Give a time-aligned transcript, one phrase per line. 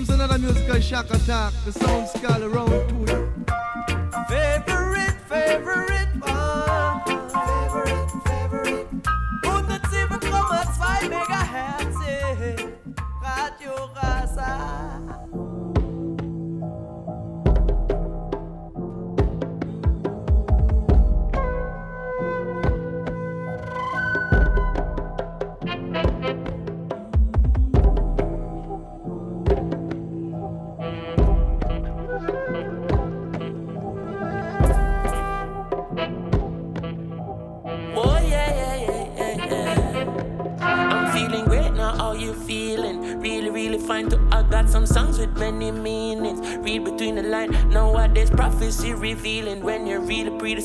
[0.00, 1.52] comes another musical shock attack.
[1.66, 3.28] The sounds call around to it.
[4.28, 5.89] Favorite, favorite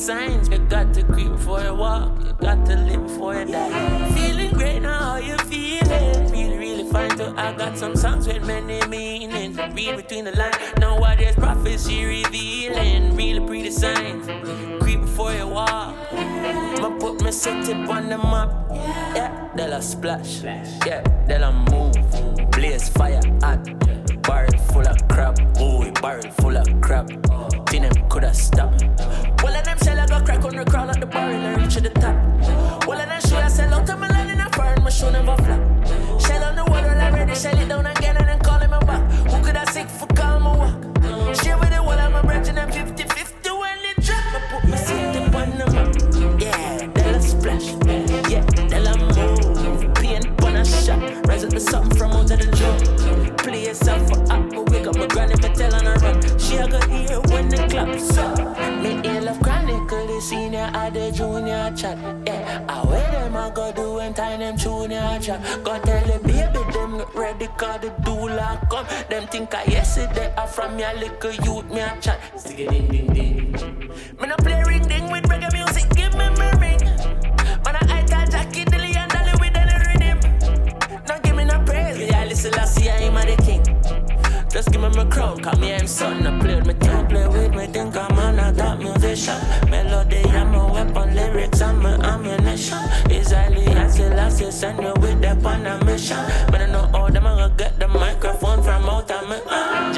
[0.06, 2.12] signs, you got to creep before you walk.
[2.24, 4.14] You got to live before you die.
[4.14, 5.00] Feeling great now.
[5.00, 6.32] How you feeling?
[6.32, 7.10] Really, really fine.
[7.18, 9.58] To I got some songs with many meanings.
[9.58, 10.58] Read between the lines.
[10.78, 13.16] Nowadays prophecy revealing.
[13.16, 14.28] Really the signs.
[14.84, 15.96] Creep before you walk.
[16.82, 18.52] Ma put me set it on the map.
[19.16, 20.44] Yeah, they'll a splash.
[20.86, 22.52] Yeah, they'll a move.
[22.52, 23.64] Blaze fire hot.
[24.22, 25.40] Barrel full of crap.
[25.60, 27.08] Ooh, barrel full of crap.
[27.68, 28.86] Think them coulda stopped.
[31.76, 32.16] To the top.
[32.88, 35.12] Well, of them shoot I sell out to my land in a foreign, my shoe
[35.12, 36.22] never flop.
[36.22, 39.04] Shell on the wall already, shell it down again and then calling me back.
[39.30, 41.36] Who could I sick for call me walk?
[41.44, 44.24] Share with the wall, I'm a branch and I'm 50 50 when it drop.
[44.36, 44.78] I put my
[45.20, 46.42] up on the map.
[46.42, 47.68] Yeah, they'll a splash.
[48.32, 49.94] Yeah, they'll a move.
[49.96, 51.28] Paint on a shot.
[51.28, 53.36] Rise up the something from out of the drum.
[53.38, 56.40] Play yourself for up, wake up my granny, me tell on a run.
[56.40, 58.35] She a go here when the claps up.
[61.76, 61.98] Chat.
[62.26, 65.42] Yeah, I wear them I go do and time them junior chat.
[65.64, 68.86] Go tell the baby them get ready, cause the doula come.
[69.10, 72.20] Them think I yesterday I from your little youth me a chat.
[72.40, 73.52] Stick it ding ding ding.
[74.20, 76.80] Me no play ring ding with reggae music, give me my ring.
[77.64, 80.20] Man I eye Jackie Dilly and Dolly with any rhythm.
[81.08, 83.55] Now give me no praise, yeah, listen, I see I am the king.
[84.56, 86.26] Just give me my crown, call me I'm son.
[86.26, 89.36] I play with me, don't play with me, think I'm an a musician.
[89.70, 92.78] Melody, I'm a weapon, lyrics, I'm a ammunition.
[93.10, 96.24] Israeli, I say, last year, send you with them on a mission.
[96.50, 99.36] But I know all them, I'm gonna get the microphone from out of me.
[99.46, 99.92] Uh,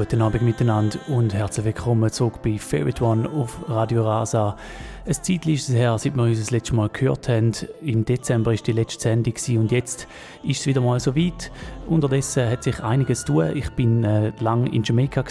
[0.00, 4.56] guten Abend miteinander und herzlich willkommen zurück bei Favorite One auf Radio Rasa.
[5.04, 7.52] Ein Zeitchen ist es her, seit wir uns das letzte Mal gehört haben.
[7.82, 10.08] Im Dezember war die letzte Sendung und jetzt
[10.42, 11.52] ist es wieder mal so weit.
[11.86, 13.54] Unterdessen hat sich einiges zu tun.
[13.54, 15.22] Ich bin äh, lang in Jamaika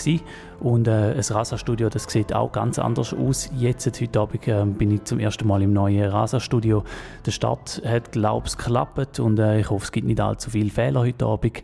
[0.59, 3.49] und äh, ein Rasa-Studio, das sieht auch ganz anders aus.
[3.57, 6.83] Jetzt, heute Abend, äh, bin ich zum ersten Mal im neuen Rasa-Studio.
[7.25, 10.69] Der Start hat, glaube ich, geklappt und äh, ich hoffe, es gibt nicht allzu viele
[10.69, 11.63] Fehler heute Abend.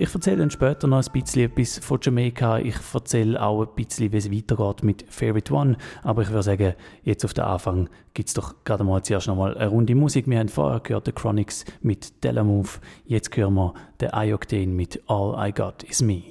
[0.00, 2.58] Ich erzähle dann später noch ein bisschen etwas von Jamaika.
[2.58, 5.76] Ich erzähle auch ein bisschen, wie es weitergeht mit Favorite One.
[6.04, 9.34] Aber ich würde sagen, jetzt auf den Anfang gibt es doch gerade mal zuerst noch
[9.34, 10.28] mal eine Runde Musik.
[10.28, 12.78] Wir haben vorher gehört The Chronics mit Delamove.
[13.06, 16.22] Jetzt hören wir den Ioctane mit All I Got Is Me.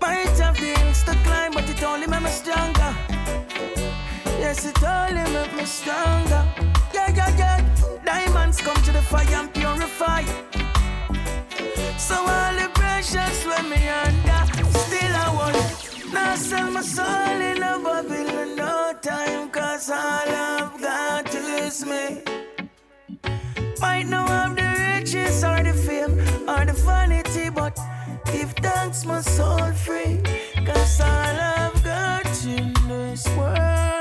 [0.00, 2.06] Might have things to climb, but it only.
[4.38, 6.67] Yes, it only made me stronger.
[8.68, 10.22] Come to the fire and purify.
[11.96, 14.42] So all the precious when me under,
[14.84, 16.12] still I want.
[16.12, 22.04] Now sell my soul in a Babylon, no time, cause all I've got is me.
[23.80, 26.14] Might not have the riches or the fame
[26.46, 27.78] or the vanity, but
[28.32, 30.20] give thanks my soul free.
[30.66, 33.97] Cause all I've got in this world,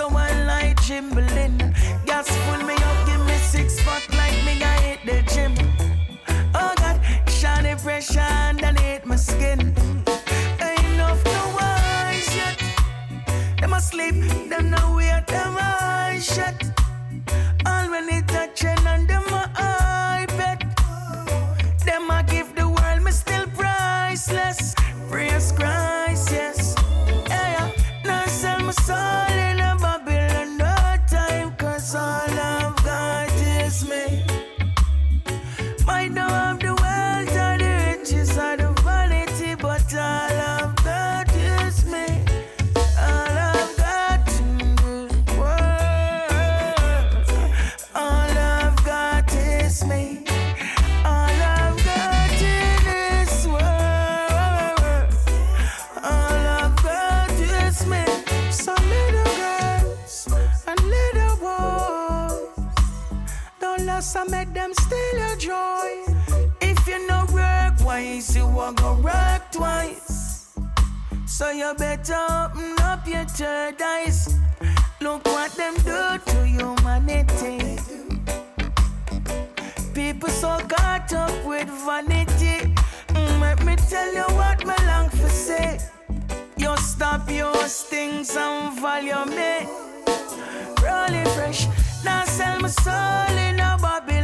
[0.00, 1.58] so I like jimbling.
[2.06, 5.52] Gas full me up, give me six pack like me I hit the gym.
[6.54, 9.74] Oh God, shiny pressure underneath my skin.
[10.60, 12.62] Ain't enough no wise yet.
[13.60, 14.14] Them asleep,
[14.48, 16.69] them no wait, them eyes shut.
[69.52, 70.54] Twice.
[71.26, 74.34] So you better open up your third eyes.
[75.00, 77.78] Look what them do to humanity.
[79.94, 82.74] People so caught up with vanity.
[83.08, 85.78] Mm, let me tell you what me long for say.
[86.56, 89.66] You stop your stings and value me.
[90.82, 91.66] Rolling fresh,
[92.04, 94.19] now sell my soul in a Babylon.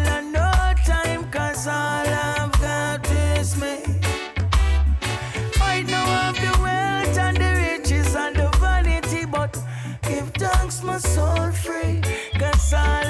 [12.68, 13.05] Cause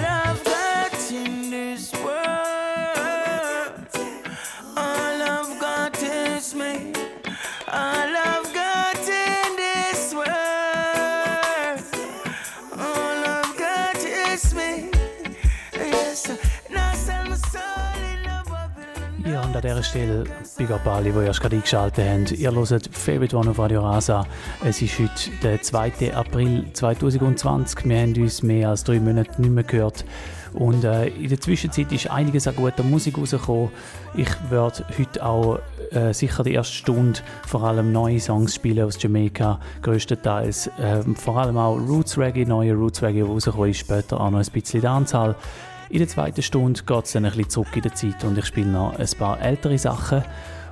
[19.57, 20.25] an dieser Stelle
[20.59, 22.27] Big Up alle, die erst gerade eingeschaltet haben.
[22.27, 24.27] Ihr hört Favorite One auf Radio Rasa.
[24.63, 26.15] Es ist heute der 2.
[26.15, 27.89] April 2020.
[27.89, 30.05] Wir haben uns mehr als drei Monate nicht mehr gehört.
[30.53, 33.71] Und äh, in der Zwischenzeit ist einiges an guter Musik rausgekommen.
[34.15, 35.59] Ich werde heute auch
[35.91, 40.71] äh, sicher die erste Stunde vor allem neue Songs spielen aus Jamaika, größtenteils.
[40.79, 44.39] Ähm, vor allem auch Roots Reggae, neue Roots Reggae, die rausgekommen ist, später auch noch
[44.39, 45.35] ein bisschen Dancehall.
[45.89, 48.47] In der zweiten Stunde geht es dann ein bisschen zurück in der Zeit und ich
[48.47, 50.25] spiele noch ein paar ältere Sachen.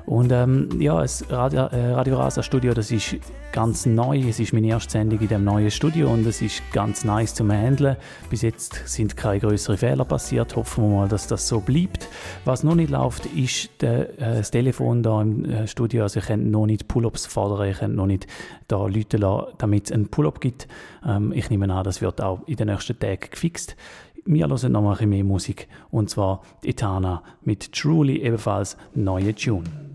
[0.07, 3.17] Und ähm, ja, das Radio, äh, Radio Rasa Studio, das ist
[3.53, 4.19] ganz neu.
[4.29, 7.51] Es ist meine erste Sendung in dem neuen Studio und es ist ganz nice zum
[7.51, 7.97] Handeln.
[8.29, 10.57] Bis jetzt sind keine größeren Fehler passiert.
[10.57, 12.07] Hoffen wir mal, dass das so bleibt.
[12.45, 16.03] Was noch nicht läuft, ist der, äh, das Telefon da im äh, Studio.
[16.03, 18.27] Also ich kann noch nicht Pull-ups fordern, ich kann noch nicht
[18.69, 20.69] da Leute lassen, damit es einen Pull-up gibt.
[21.07, 23.75] Ähm, ich nehme an, das wird auch in den nächsten Tagen gefixt.
[24.27, 29.94] Wir hören noch ein bisschen mehr Musik und zwar Etana mit Truly ebenfalls neue Tune.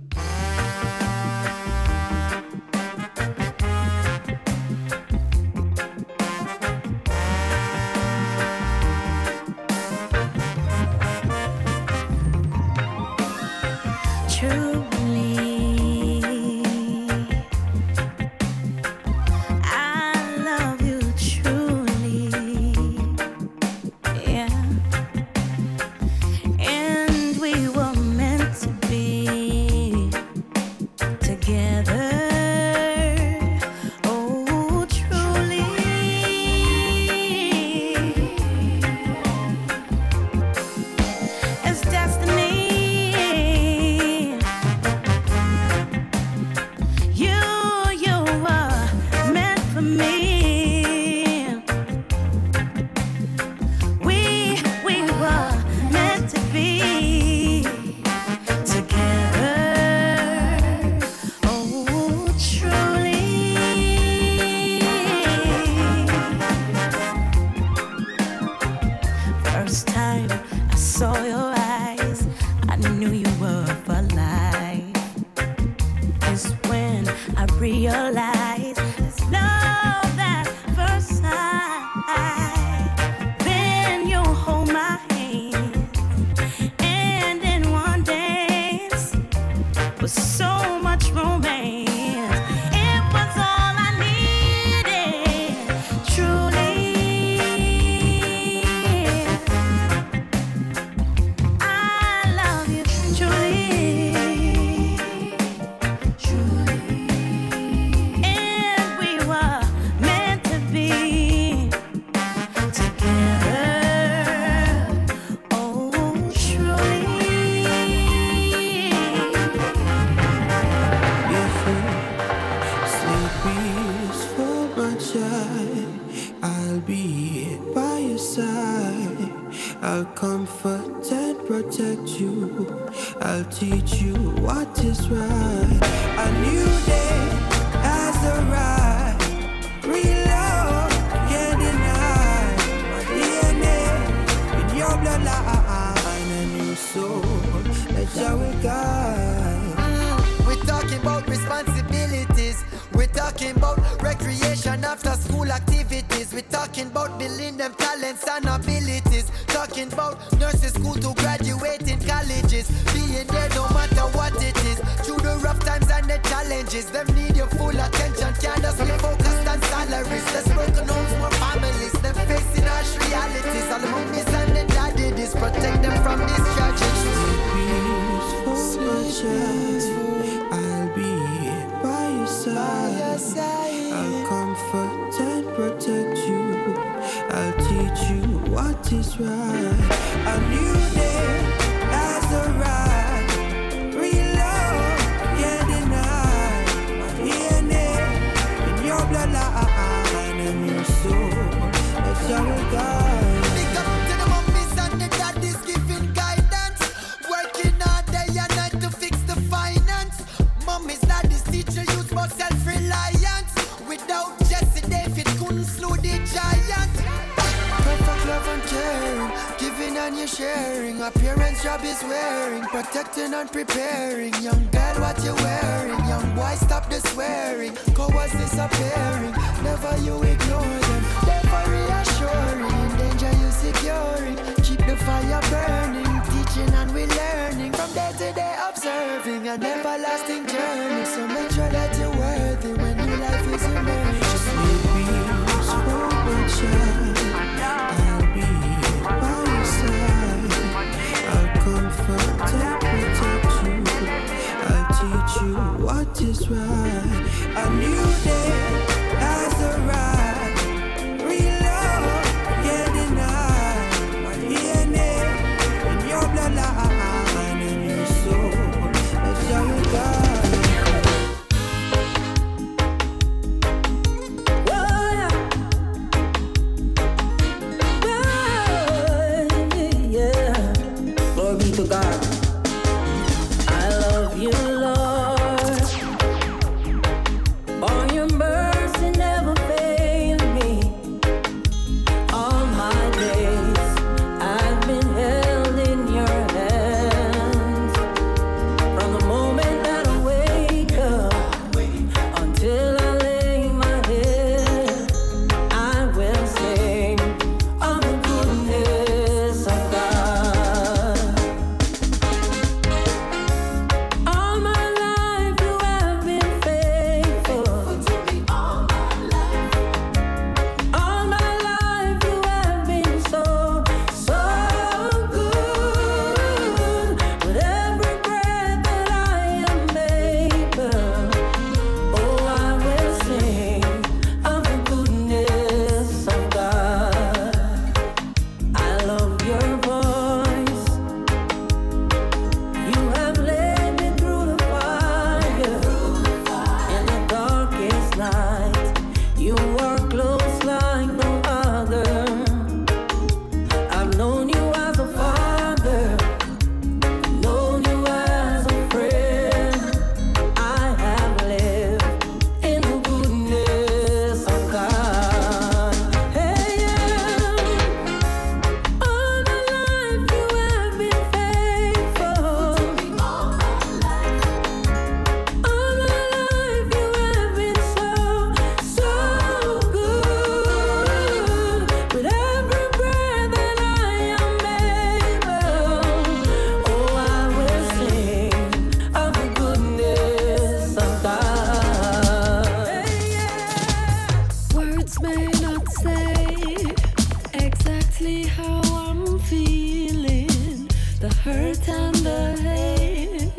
[398.30, 400.88] exactly how I'm feeling
[401.20, 403.52] the hurt and the hate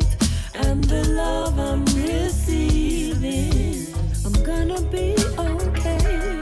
[0.55, 3.53] and the love I'm receiving.
[4.25, 6.41] I'm gonna be okay.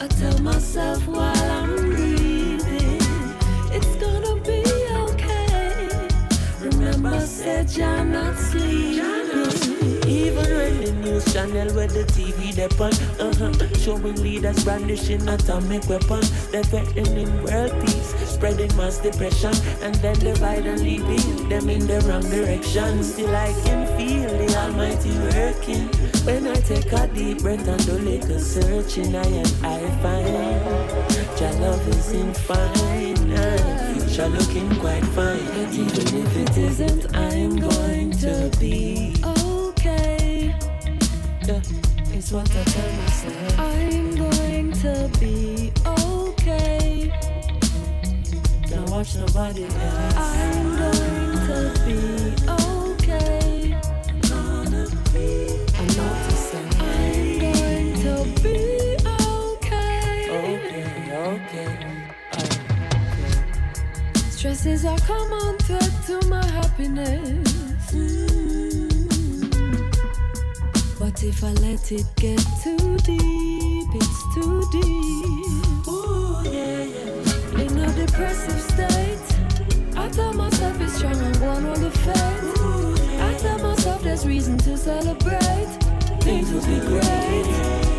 [0.00, 3.00] I tell myself while I'm breathing,
[3.72, 4.62] it's gonna be
[5.04, 5.88] okay.
[6.60, 8.47] Remember, I said you're not.
[11.32, 12.90] Channel where the TV depot.
[13.20, 13.52] Uh-huh.
[13.78, 19.54] Showing leaders brandishing atomic weapons, They're threatening world peace, spreading mass depression.
[19.82, 23.02] And then divide and leading them in the wrong direction.
[23.02, 25.88] Still I can feel the almighty working.
[26.24, 30.88] When I take a deep breath and do little searching, I and I find
[31.40, 33.18] your love is infinite.
[33.94, 35.44] Future looking quite fine.
[35.46, 39.14] but Even if it isn't, I'm going to be.
[41.48, 41.62] Yeah,
[42.12, 43.58] it's what I tell myself.
[43.58, 47.10] I'm going to be okay.
[48.68, 50.14] Don't watch nobody else.
[50.14, 52.00] I'm going to be
[52.52, 53.72] okay.
[53.72, 54.64] I
[55.96, 56.68] notice that.
[56.82, 58.58] I'm going to be
[59.08, 60.28] okay.
[60.28, 60.84] Okay,
[61.16, 61.72] okay.
[64.28, 68.27] Stresses are common threat to my happiness.
[71.18, 75.88] But if I let it get too deep, it's too deep.
[75.88, 77.60] Ooh, yeah, yeah.
[77.60, 83.20] In a depressive state, I tell myself it's strong and one on the fate.
[83.20, 85.66] I tell myself there's reason to celebrate.
[86.22, 87.48] Things will be great.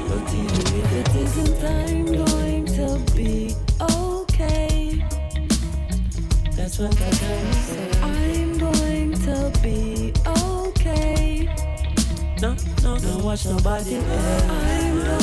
[0.08, 5.04] But even if it isn't, I'm going to be okay.
[6.56, 8.04] That's what I tell myself.
[8.04, 9.89] I'm going to be
[13.02, 15.19] don't watch nobody else.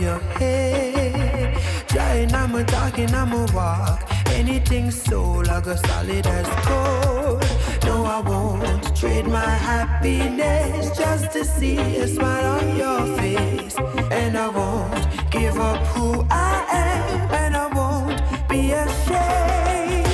[0.00, 1.56] Your head.
[1.88, 4.10] Trying, I'm a talking, I'm a walk.
[4.28, 7.44] Anything soul, I go solid as gold.
[7.84, 13.76] No, I won't trade my happiness just to see a smile on your face.
[14.10, 20.06] And I won't give up who I am, and I won't be ashamed.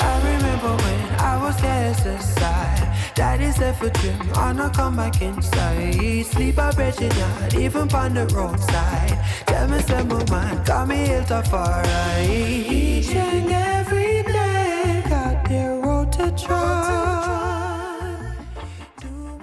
[0.00, 2.79] I remember when I was cast aside.
[3.20, 6.24] Daddy said for trim, on a come back inside.
[6.24, 9.18] Sleep a bed, not even on the roadside.
[9.44, 12.26] Tell me, say my mind, got me ill to far right.
[12.26, 17.10] Each and every day got their road to try.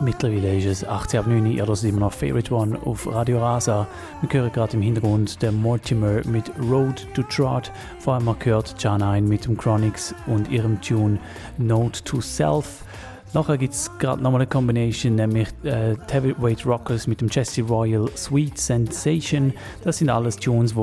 [0.01, 3.37] Mittlerweile ist es 18 ab 9 Uhr, ihr hört immer noch Favorite One auf Radio
[3.37, 3.87] Rasa.
[4.21, 7.71] Wir hören gerade im Hintergrund den Mortimer mit Road to Trot.
[7.99, 11.19] Vor allem man gehört John ein mit dem Chronics und ihrem Tune
[11.59, 12.83] Note to Self.
[13.33, 18.09] Nachher gibt es gerade nochmal eine Combination, nämlich äh, Heavyweight Rockers mit dem Jesse Royal
[18.15, 19.53] Sweet Sensation.
[19.83, 20.73] Das sind alles Tunes,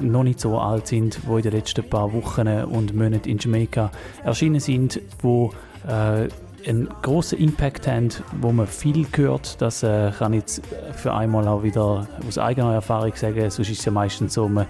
[0.00, 3.38] die noch nicht so alt sind, die in den letzten paar Wochen und Monaten in
[3.38, 3.90] Jamaika
[4.24, 5.50] erschienen sind, die
[5.88, 6.28] äh,
[6.68, 8.08] einen großen Impact haben,
[8.40, 9.60] wo man viel hört.
[9.60, 10.62] Das äh, kann ich jetzt
[10.96, 13.50] für einmal auch wieder aus eigener Erfahrung sagen.
[13.50, 14.66] Sonst ist es ja meistens so, man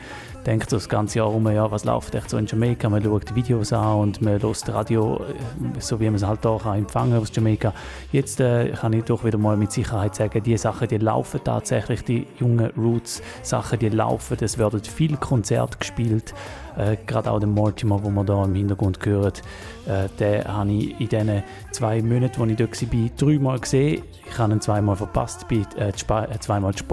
[0.47, 2.89] denkt das ganze Jahr um, ja, was läuft echt so in Jamaika.
[2.89, 6.65] Man schaut Videos an und man hört Radio, äh, so wie man es halt auch
[6.67, 7.73] empfangen aus Jamaika.
[8.11, 12.05] Jetzt äh, kann ich doch wieder mal mit Sicherheit sagen, die Sachen, die laufen tatsächlich,
[12.05, 14.37] die jungen Roots-Sachen, die laufen.
[14.41, 16.35] Es werden viele Konzerte gespielt.
[16.77, 19.43] Äh, Gerade auch den Mortimer, wo man da im Hintergrund hört,
[19.87, 24.03] äh, den habe ich in diesen zwei Monaten, wo ich dort war, dreimal gesehen.
[24.29, 26.85] Ich habe ihn zweimal verpasst, bin äh, äh, zweimal zu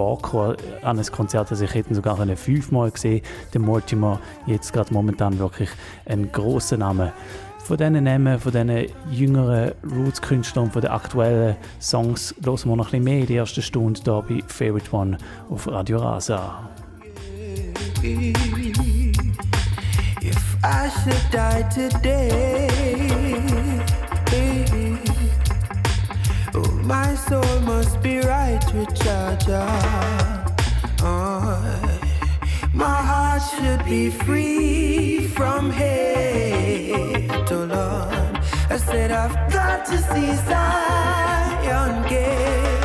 [0.81, 3.21] an ein Konzert, also ich hätte sogar fünfmal gesehen.
[3.53, 5.69] Der Mortimer, jetzt gerade momentan wirklich
[6.05, 7.13] ein grosser Name.
[7.59, 12.91] Von diesen Namen, von diesen jüngeren Roots-Künstlern von den aktuellen Songs hören wir noch ein
[12.91, 15.17] bisschen mehr in der ersten Stunde hier bei Favorite One
[15.49, 16.67] auf Radio Rasa.
[20.21, 22.69] If I should die today,
[26.55, 29.37] oh, my soul must be right with Jah.
[31.01, 31.88] Oh,
[32.73, 38.43] my heart should be free from hate, oh Lord.
[38.69, 42.78] I said I've got to see Zion gates.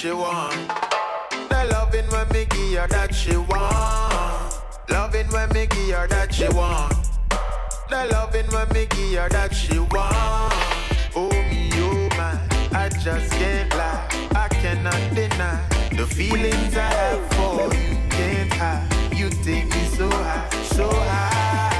[0.00, 0.54] She want.
[1.50, 4.54] The loving when me give her that she want.
[4.88, 6.94] Loving when me give her that she want.
[7.90, 10.54] The loving when me give her that she want.
[11.14, 12.40] Oh me, oh my,
[12.72, 14.08] I just can't lie.
[14.34, 15.60] I cannot deny
[15.90, 17.98] the feelings I have for you.
[18.08, 19.18] Can't hide.
[19.18, 21.79] You take me so high, so high.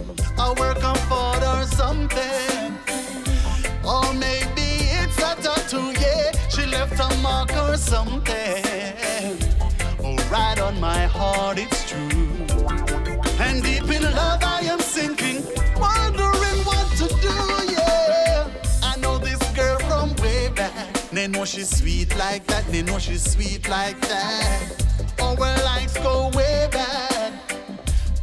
[0.37, 2.77] I work comfort or something.
[3.83, 4.67] Or maybe
[5.01, 6.31] it's a tattoo, yeah.
[6.49, 8.63] She left a mark or something.
[10.03, 12.09] Oh, right on my heart, it's true.
[13.39, 15.43] And deep in love, I am sinking,
[15.79, 18.47] wondering what to do, yeah.
[18.83, 20.93] I know this girl from way back.
[21.11, 24.85] They know she's sweet like that, they know she's sweet like that.
[25.19, 27.33] Our lives go way back.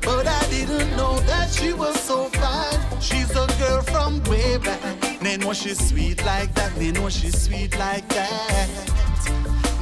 [0.09, 2.81] But I didn't know that she was so fine.
[2.99, 4.81] She's a girl from way back.
[5.21, 8.69] They know she's sweet like that, they know she's sweet like that.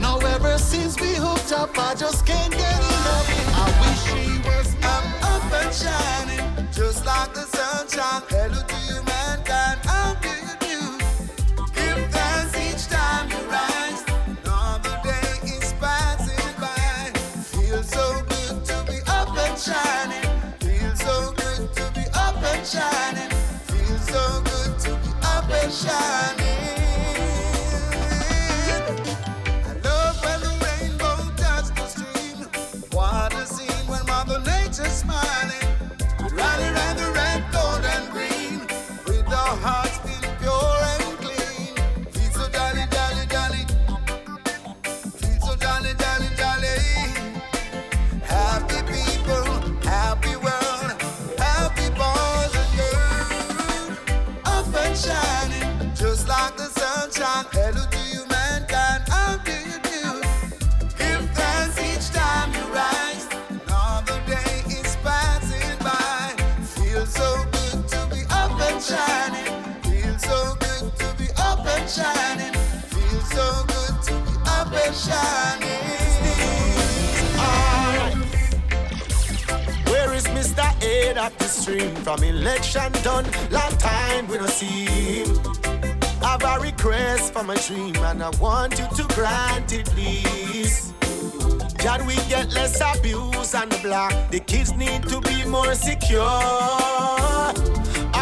[0.00, 3.28] Now ever since we hooked up, I just can't get enough.
[3.62, 8.22] I wish she was up, up and shining, just like the sunshine.
[8.28, 9.86] Hello to you, mankind.
[81.66, 81.94] Stream?
[81.96, 85.29] From election done, long time we don't see him.
[86.22, 90.92] I've a request for my dream, and I want you to grant it, please.
[91.79, 94.12] Can we get less abuse on the block?
[94.31, 96.22] The kids need to be more secure.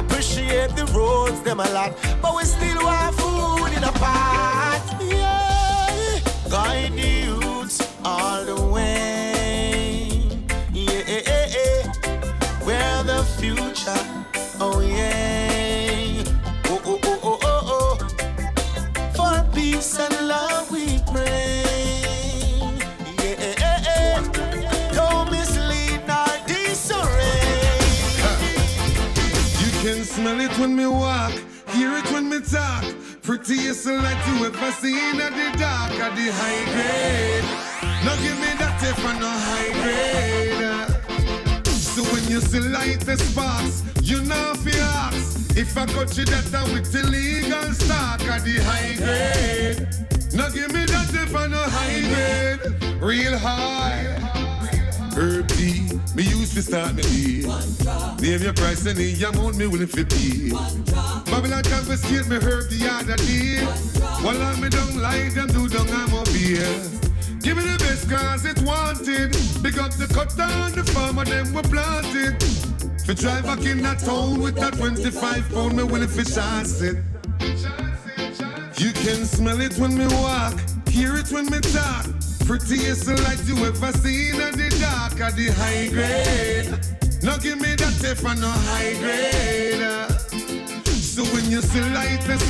[0.01, 1.91] Appreciate the roads, them a lot,
[2.23, 4.83] but we still want food in a pot.
[5.01, 8.94] Yeah, guide the youths all the way.
[13.45, 14.05] Future.
[14.61, 16.23] Oh yeah.
[16.67, 17.95] Oh oh oh oh oh oh.
[19.17, 21.63] For peace and love we pray.
[23.21, 24.23] Yeah,
[24.93, 27.81] don't mislead nor disarray.
[29.63, 31.33] You can smell it when me walk,
[31.75, 32.85] hear it when me talk.
[33.23, 37.47] Prettiest light you ever seen at the dark at the high grade.
[38.05, 40.54] Now give me that if I no high grade.
[42.25, 45.59] When you see light the sparks, you know if you ask.
[45.59, 49.87] If I got you that with illegal stock at the high grade.
[50.33, 53.03] Now give me that if I no high grade.
[53.03, 54.17] Real high.
[55.15, 57.47] Herb tea, me used to start me day.
[58.23, 60.49] Name your price and the amount me willing to pay.
[61.31, 63.61] Babylon confiscate me herb the other day.
[64.25, 67.05] While I me don't lie, them do don't I'm up here.
[67.45, 69.37] Give me the best cause it wanted.
[69.63, 72.43] Big up the cut down the farmer, them were planted.
[73.05, 77.05] For drive back in that town with that 25 pound, me willing for chance it.
[78.81, 82.07] You can smell it when me walk, hear it when me talk.
[82.47, 86.73] Prettiest light you ever seen at the dark at the high grade.
[87.23, 89.85] Now give me that if I no high grade.
[90.89, 92.41] So when you see light the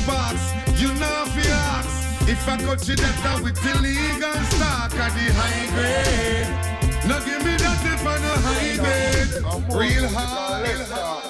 [0.79, 2.04] you know if you ask.
[2.27, 6.49] If I got you that with legal stock at the high grade.
[7.07, 9.79] Now give me that if I no high grade.
[9.79, 11.24] Real hard.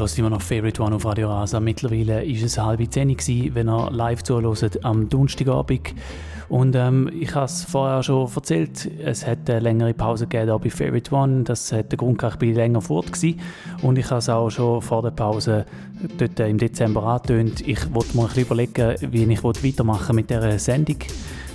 [0.00, 1.60] Hört immer noch Favorite One auf Radio Rasa.
[1.60, 5.94] Mittlerweile ist es halb zehn gewesen, wenn ihr live zuhört am Donnerstagabend.
[6.48, 10.70] Und ähm, ich habe es vorher schon erzählt, es hat eine längere Pause gegeben bei
[10.70, 11.42] Favorite One.
[11.44, 13.40] Das hat den Grund gehabt, ich bin länger fort gewesen.
[13.82, 15.66] Und ich habe es auch schon vor der Pause
[16.16, 17.60] dort im Dezember angetönt.
[17.68, 20.96] Ich wollte mir ein bisschen überlegen, wie ich weitermachen mit dieser Sendung.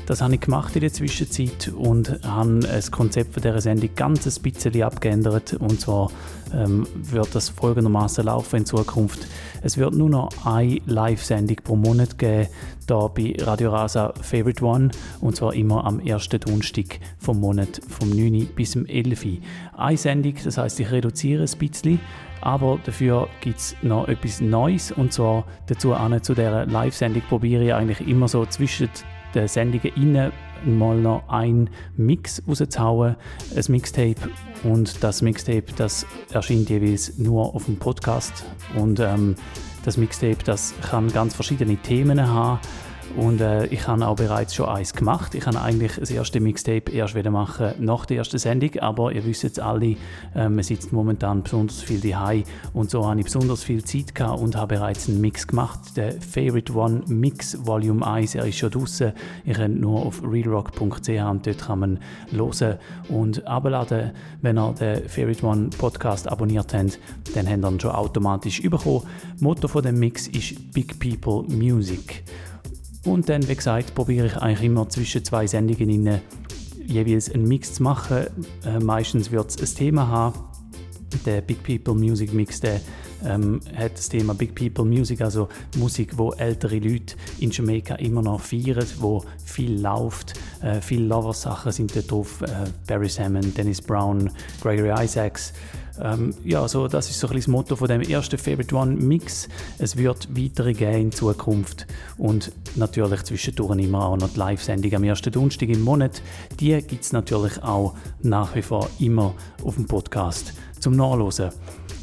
[0.06, 4.26] Das habe ich gemacht in der Zwischenzeit und habe das Konzept von dieser Sendung ganz
[4.28, 5.54] ein bisschen abgeändert.
[5.54, 6.12] Und zwar
[6.54, 9.26] ähm, wird das folgendermaßen laufen in Zukunft.
[9.64, 12.48] Es wird nur noch eine Live-Sendung pro Monat geben,
[12.88, 14.92] hier bei Radio Rasa Favorite One.
[15.22, 18.48] Und zwar immer am ersten Donnerstag vom Monat, vom 9.
[18.56, 19.26] bis zum 11.
[19.76, 22.00] Eine Sendung, das heißt, ich reduziere ein bisschen
[22.42, 27.64] aber dafür gibt es noch etwas Neues und zwar dazu an zu dieser Live-Sendung probiere
[27.64, 28.88] ich eigentlich immer so zwischen
[29.36, 30.32] den Sendungen innen
[30.66, 33.16] mal noch ein Mix rauszuhauen,
[33.56, 34.30] ein Mixtape.
[34.64, 38.46] Und das Mixtape, das erscheint jeweils nur auf dem Podcast.
[38.76, 39.36] Und ähm,
[39.84, 42.60] das Mixtape, das kann ganz verschiedene Themen haben
[43.18, 45.36] und äh, ich habe auch bereits schon eins gemacht.
[45.36, 49.26] Ich kann eigentlich das erste Mixtape erst wieder machen nach der ersten Sendung, aber ihr
[49.26, 49.96] wisst jetzt alle,
[50.36, 54.42] äh, man sitzt momentan besonders viel daheim und so habe ich besonders viel Zeit gehabt
[54.42, 55.80] und habe bereits einen Mix gemacht.
[55.96, 59.14] Der Favorite One Mix Volume 1, er ist schon draußen.
[59.46, 62.00] Ihr könnt nur auf realrock.ch und dort kann man
[62.32, 62.78] hören
[63.10, 64.12] und abladen.
[64.42, 67.00] Wenn ihr den Favorite One Podcast abonniert habt,
[67.34, 69.04] dann habt ihr ihn schon automatisch bekommen.
[69.40, 72.24] Motto von dem Mix ist Big People Music.
[73.06, 76.22] Und dann, wie gesagt, probiere ich eigentlich immer zwischen zwei Sendungen rein,
[76.86, 78.26] jeweils einen Mix zu machen.
[78.66, 80.40] Äh, meistens wird es ein Thema haben.
[81.26, 82.82] Der Big People Music Mix, der
[83.24, 88.24] ähm, hat das Thema Big People Music, also Musik, wo ältere Leute in Jamaika immer
[88.24, 90.34] noch feiern, wo viel läuft.
[90.62, 92.42] Äh, viele Lovers-Sachen sind da drauf.
[92.42, 92.48] Äh,
[92.88, 95.54] Barry Salmon, Dennis Brown, Gregory Isaacs.
[96.02, 98.96] Ähm, ja, so, das ist so ein bisschen das Motto von dem ersten Favorite One
[98.96, 99.48] Mix.
[99.78, 105.04] Es wird weitere geben in Zukunft und natürlich zwischendurch immer auch noch die Live-Sendung am
[105.04, 106.22] ersten Donnerstag im Monat.
[106.60, 111.52] Die gibt es natürlich auch nach wie vor immer auf dem Podcast zum Nachlesen.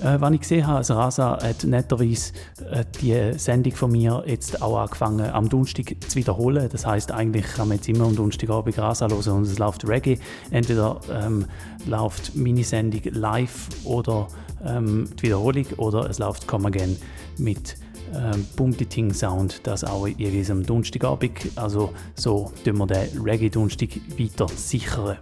[0.02, 2.32] Äh, wenn ich gesehen habe, also Rasa hat netterweise
[2.70, 6.68] äh, die Sendung von mir jetzt auch angefangen am Donnerstag zu wiederholen.
[6.70, 10.18] Das heißt eigentlich kann man jetzt immer am Donnerstagabend Rasa hören und es läuft Reggae.
[10.50, 11.46] Entweder ähm,
[11.86, 14.26] läuft meine Sendung live oder
[14.64, 16.96] ähm, die Wiederholung oder es läuft Come Again
[17.38, 17.76] mit
[18.14, 21.52] ähm, Bumtiting Sound, das auch jeweils am Donnerstagabend.
[21.54, 25.18] Also so tun wir den Reggae-Donnerstag weiter sichern.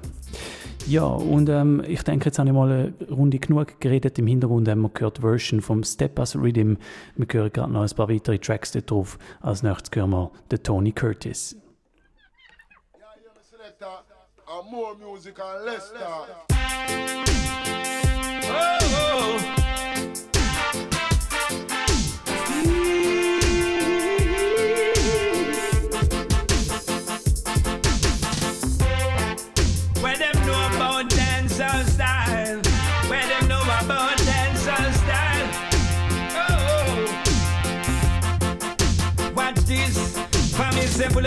[0.90, 4.18] Ja, und ähm, ich denke, jetzt habe ich mal eine Runde genug geredet.
[4.18, 6.74] Im Hintergrund haben wir gehört Version vom Step Us Rhythm.
[7.14, 9.16] Wir hören gerade noch ein paar weitere Tracks da drauf.
[9.40, 11.56] Als nächstes hören wir den Tony Curtis.
[14.68, 16.28] More music and less talk.
[18.42, 19.59] Oh, oh.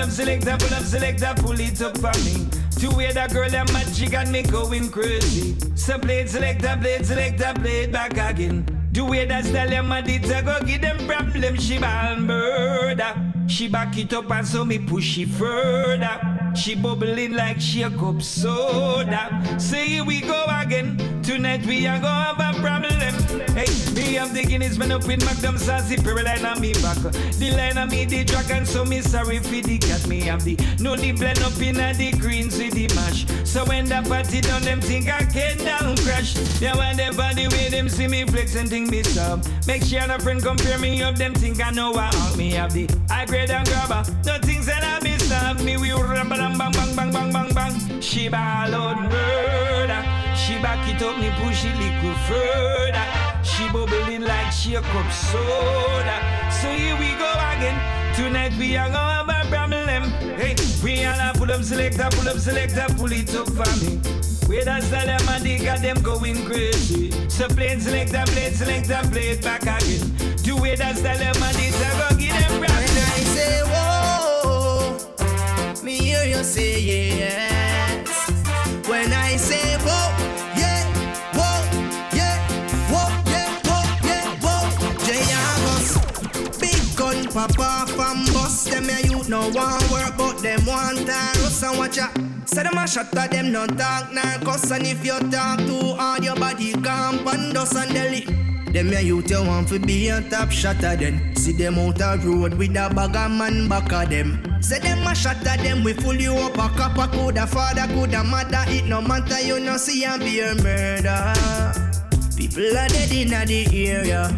[0.04, 2.47] Up, select that, pull up, select that, pull it up for me.
[2.80, 5.56] To wear that girl, that magic got me going crazy.
[5.76, 8.66] So play it, select that, play it, select that, play it back again.
[8.91, 13.14] The way that style them a did go give them problem, she ball murder.
[13.54, 16.20] She back it up and so me push it further.
[16.56, 19.60] She bubbling like she a cup soda.
[19.60, 20.97] So here we go again.
[21.22, 22.93] Tonight we are gonna have a problem.
[23.54, 26.97] Hey, me have the Guinness man up with Magnum Sassy line on me back.
[26.97, 30.08] The line on me the track and so me sorry for the cat.
[30.08, 33.26] Me have the no the blend up in a the greens with the mash.
[33.47, 36.36] So when the party done them think I can down crash.
[36.60, 39.45] Yeah, when the body way them see me flex and think me sub.
[39.68, 42.89] Make sure no friend compare me up them think I know all me have the
[43.08, 44.03] high grade and grabber.
[44.25, 47.53] No things that I miss up me we rumble and bang bang bang bang bang
[47.53, 48.01] bang.
[48.01, 50.03] She ball murder.
[50.35, 53.07] She back it up me push it little further.
[53.43, 56.17] She bubbling like she a cup soda.
[56.51, 57.77] So here we go again.
[58.15, 60.03] Tonight we are gonna have a problem.
[60.37, 63.97] Hey, we all a pull up selector, pull up selector, pull it up for me.
[64.47, 67.11] Where that's the them and they got them going crazy.
[67.29, 70.11] So play selector, play selector, play it back again.
[70.43, 72.92] Do it that's the them and they go give them whoa,
[75.84, 78.07] me hear you say yes.
[78.88, 80.09] When I say whoa,
[80.55, 80.84] yeah,
[81.34, 81.63] whoa,
[82.15, 82.38] yeah,
[82.91, 84.59] whoa, yeah, whoa, yeah, whoa.
[85.05, 88.65] Jayagos, big gun papa from bus.
[88.65, 92.07] Them ya youth no want work, but them want us and watch ya.
[92.45, 96.23] Say them a shot at them no talk narcos And if you talk too hard
[96.23, 98.25] your body gone pan dust and deli
[98.74, 101.36] Them ya youth you want fi be a top shotter then.
[101.36, 104.41] See them out a road with a bag of man back of them.
[104.63, 106.57] Say them a at them we full you up.
[106.57, 109.39] A cop a coulda father coulda mother It no matter.
[109.41, 111.34] You no see and be a murder.
[112.36, 114.36] People are dead inna the area.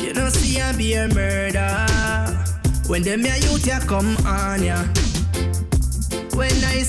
[0.00, 1.86] You no see and be a murder.
[2.86, 4.84] When them ya youth ya come on ya
[6.34, 6.82] When I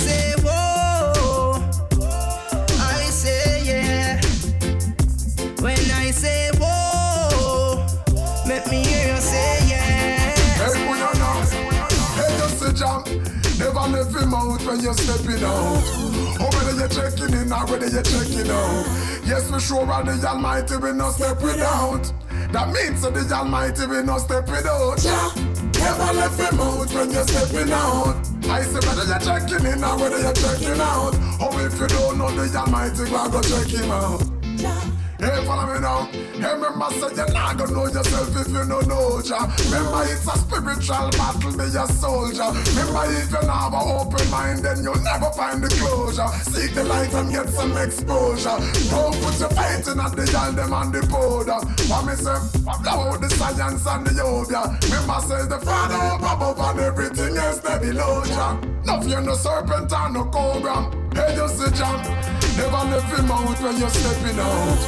[14.71, 15.83] when you're stepping out.
[16.39, 18.85] Oh, whether you're checking in or whether you're checking out.
[19.27, 22.11] Yes, we sure are the Almighty, we no step without.
[22.53, 25.03] That means that the Almighty, we no step without.
[25.03, 25.27] Yeah.
[25.75, 28.15] Never left him out when you're stepping out.
[28.47, 31.15] I say whether you're checking in or whether you're checking out.
[31.41, 35.00] Oh, if you don't know the Almighty, go check him out.
[35.21, 36.09] Hey, follow me now.
[36.41, 39.45] Hey, remember, say you're not gonna know yourself if you don't know ya.
[39.69, 42.49] Remember, it's a spiritual battle, be a soldier.
[42.73, 46.25] Remember, if you have an open mind, then you'll never find the closure.
[46.49, 48.57] Seek the light and get some exposure.
[48.89, 51.61] Don't put your faith in at the yard, them on the border.
[51.85, 52.41] For me, say,
[52.81, 54.73] blow the science and the yoga.
[54.89, 58.57] Remember, say the Father above and everything else they below ya.
[58.85, 61.00] No fear, no serpent and no cobra.
[61.13, 61.99] Hey, you see, John.
[62.57, 64.79] Never left him out when you're stepping out.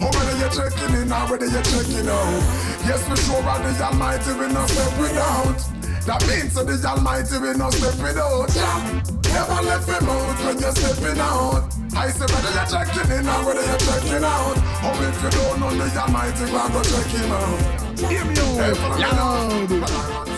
[0.00, 2.42] Oh, whether you're checking in or whether you're checking out.
[2.86, 5.58] Yes, we sure are the Almighty, we no step without.
[6.06, 8.48] That means that the Almighty, we no step without.
[8.54, 9.02] Yeah.
[9.34, 11.68] Never left him out when you're stepping out.
[11.94, 14.56] I say whether you're checking in or whether you're checking out.
[14.82, 17.88] Oh, if you don't know the Almighty, go and go check him out.
[17.98, 20.37] Give me me now.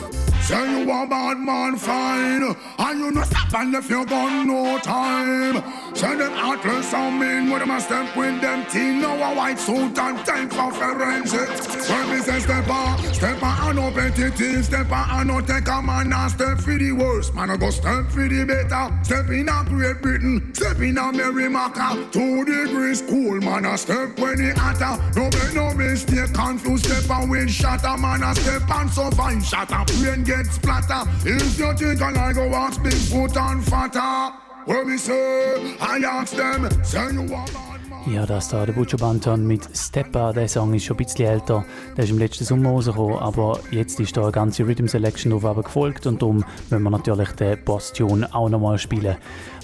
[0.51, 4.80] Say you a bad man fine And you no stop and left your gun no
[4.80, 5.62] time
[5.95, 9.59] Say them heartless and mean When them a step with them teen Now a white
[9.59, 11.49] suit and time for forensic
[11.91, 15.41] When me say step on Step on and no petty thing Step on and no
[15.41, 17.34] take a man and step for the worst.
[17.34, 19.05] Man I go step for the better.
[19.05, 24.18] Step in a Great Britain Step in a Merrimaca Two degrees cool Man a step
[24.18, 25.03] when it hotter.
[25.16, 27.97] No make no mistake Confused step and wind shatter.
[27.99, 29.84] Man a step and so fine Shatter.
[29.99, 34.49] Brain get splatter If you think I like go ask Bigfoot and fatter
[38.06, 41.64] Ja, das da, der Butcher Banton mit Steppa, der Song ist schon ein bisschen älter.
[41.96, 45.62] Der ist im letzten Sommer rausgekommen, aber jetzt ist da eine ganze Rhythm Selection auf
[45.62, 49.16] gefolgt und darum müssen wir natürlich den Boss-Tune auch nochmal spielen.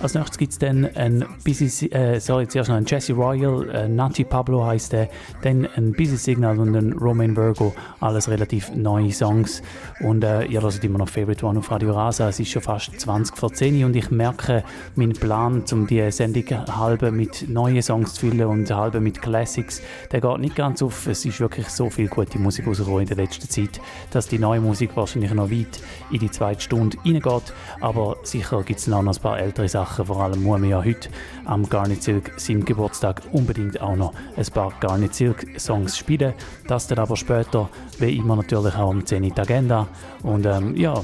[0.03, 3.88] Als nächstes gibt es dann ein Busy, äh, sorry, zuerst noch ein Jesse Royal, äh,
[3.88, 5.09] Nati Pablo heißt der,
[5.40, 9.62] dann ein Busy Signal und ein Romain Virgo, alles relativ neue Songs.
[10.01, 13.01] Und äh, ihr hört immer noch Favorite One auf Radio Rasa, es ist schon fast
[13.01, 14.64] 20 vor 10 Uhr und ich merke,
[14.97, 19.80] mein Plan, um die Sendung halbe mit neuen Songs zu füllen und halbe mit Classics,
[20.12, 21.07] der geht nicht ganz auf.
[21.07, 23.80] Es ist wirklich so viel gute Musik rausgekommen in der letzten Zeit,
[24.11, 25.80] dass die neue Musik wahrscheinlich noch weit
[26.11, 27.55] in die zweite Stunde reingeht.
[27.80, 31.09] Aber sicher gibt es noch ein paar ältere Sachen, vor allem muss man ja heute
[31.45, 36.34] am Garnet Silk seinem Geburtstag unbedingt auch noch ein paar Garnet Silk Songs spielen.
[36.66, 37.68] Das dann aber später,
[37.99, 39.89] wie immer natürlich auch um 10 Uhr die Agenda.
[40.22, 40.95] Und ähm, ja,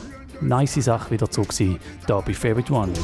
[0.43, 2.93] nice Sache wieder zurück sein, da bei Favorite One.
[2.93, 3.03] You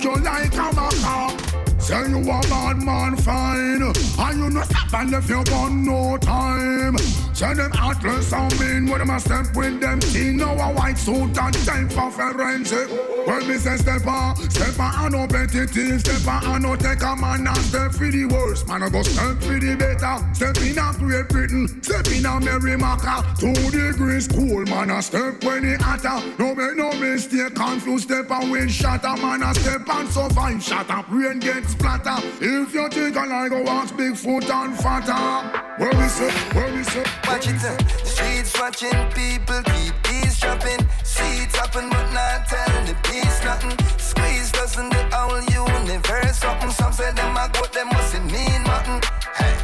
[0.00, 1.54] you maca.
[1.84, 6.16] Say you a bad man fine, and you no stop and left your gun no
[6.16, 6.96] time.
[7.34, 10.96] Say them heartless and mean, when them a step with them teen, now a white
[10.96, 12.88] suit and time for forensic.
[13.26, 16.76] Well, me say step on, step on, and no petty thing, step on, and no
[16.76, 18.68] take a man and step for the worst.
[18.68, 22.40] Man, I go step for the better, step in a Great Britain, step in a
[22.40, 26.20] Merrimaca, two degrees cool, man, a step when it hotter.
[26.38, 30.60] No make no mistake, confused step and wind shatter, man, a step and so fine,
[30.60, 32.16] shut up, rain get splatter.
[32.40, 36.82] If you think I like go ask Bigfoot and fatter, where we say, where we
[36.84, 37.04] say.
[37.26, 40.86] Watch it, uh, the streets watching people keep eavesdropping.
[41.02, 43.76] Seats happen, but not telling the peace nothing.
[43.98, 46.70] Squeeze doesn't the whole universe something.
[46.70, 49.00] Some say them a goat, them mustn't mean nothing.
[49.34, 49.56] Hey,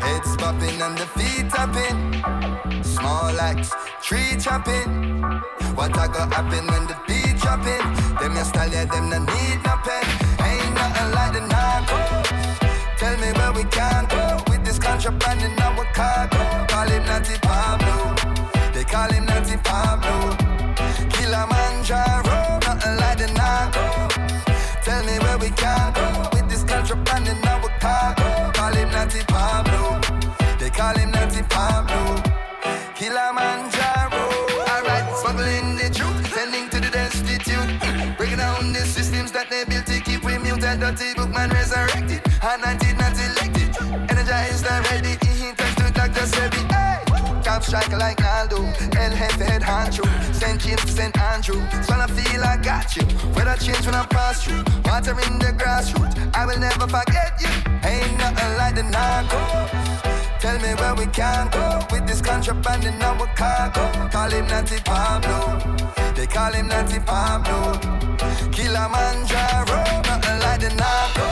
[0.00, 2.51] heads popping and the feet tapping.
[3.32, 3.54] Small
[4.02, 5.22] tree chopping.
[5.74, 7.81] What I got happen when the beat dropping?
[38.62, 40.80] Down the systems that they built to keep we muted.
[40.80, 42.20] Dirty bookman resurrected.
[42.42, 43.70] Anointed, not elected.
[44.10, 45.14] Energized and ready.
[45.26, 46.26] He turns to Dr.
[46.32, 46.62] Sebi.
[46.70, 47.02] Hey!
[47.42, 48.62] Top striker like Naldo.
[48.96, 50.04] El Jefe head honcho.
[50.34, 50.60] St.
[50.60, 51.16] James, St.
[51.18, 51.60] Andrew.
[51.82, 53.04] So I feel I got you.
[53.34, 54.64] Weather change when I pass through.
[54.84, 56.14] Water in the grassroots.
[56.34, 57.52] I will never forget you.
[57.84, 59.70] Ain't nothing like the narcos.
[60.40, 63.84] Tell me where we can go with this contraband in our cargo.
[64.10, 65.81] Call him Natty Pablo.
[66.22, 67.74] They call him Natty Pablo.
[68.52, 71.26] Kilimanjaro, nothing like the narco.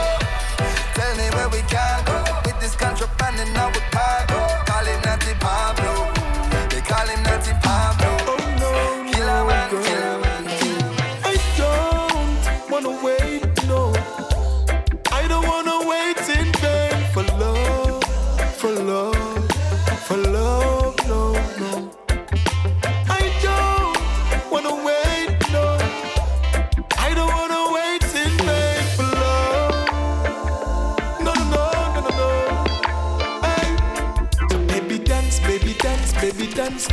[0.95, 4.39] Tell me where we can go with this contraband in our cargo.
[4.65, 4.99] Call him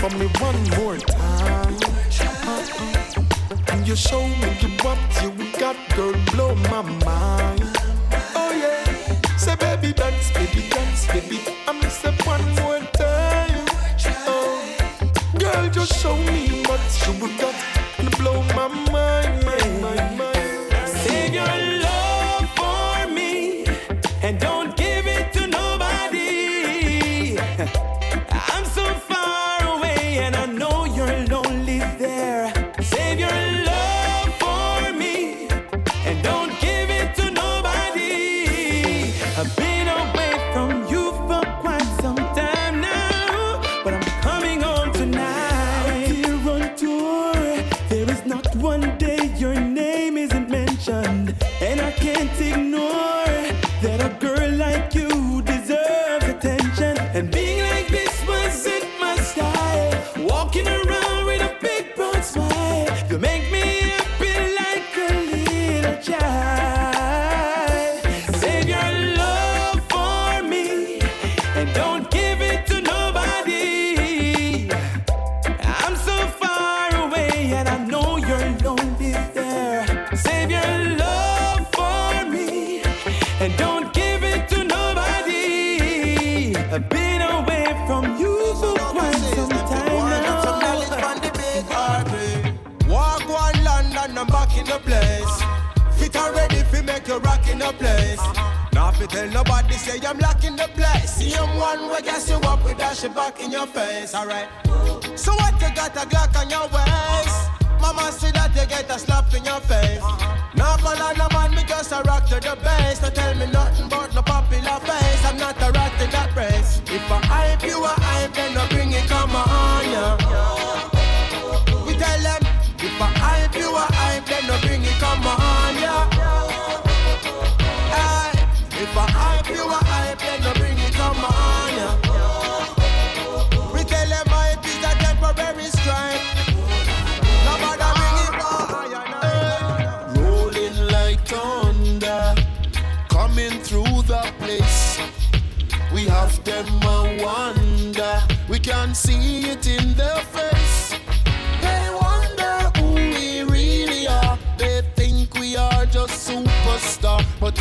[0.09, 1.77] for me one more time.
[3.69, 7.78] And you show me you what you got, girl, blow my mind.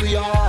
[0.08, 0.47] We are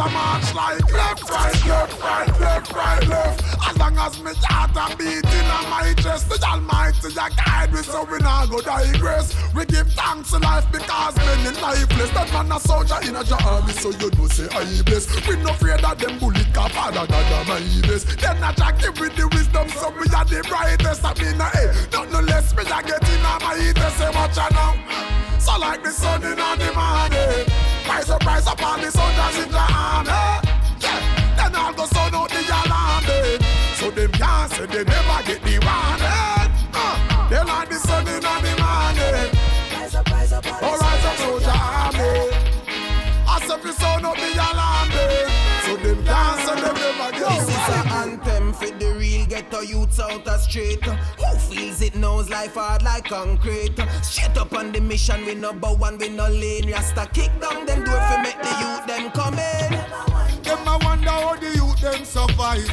[0.00, 3.68] a march like left, right, left, right, left, right, left.
[3.68, 7.82] As long as me heart a beating on my chest, the Almighty a guide me
[7.82, 9.36] so we not go digress.
[9.54, 12.10] We give thanks to life because many lifeless.
[12.10, 15.04] That man a soldier in a army, so you know say I bless.
[15.28, 18.18] We no afraid of them bullet car, father God a my best.
[18.18, 21.04] Then I jack give with the wisdom, so we are the brightest.
[21.04, 24.38] I mean, hey, not no less me a get in on my eaters, say watch
[24.38, 25.29] out now.
[25.40, 27.46] So like the sun in the morning.
[27.88, 30.10] Rise up, rise up all the soldiers in the army.
[30.80, 31.00] Yeah,
[31.36, 33.04] then all go sound out the alarm.
[33.76, 36.50] So them can't say they never get the warning.
[36.74, 37.69] Uh, they like
[49.60, 50.82] ghetto youths out the street.
[50.82, 53.78] Who feels it knows life hard like concrete.
[54.02, 56.70] Straight up on the mission, we no bow and we no lane.
[56.70, 59.72] Rasta kick down them door for make the youth them come in.
[60.42, 62.66] Them a wonder how the youth them survive.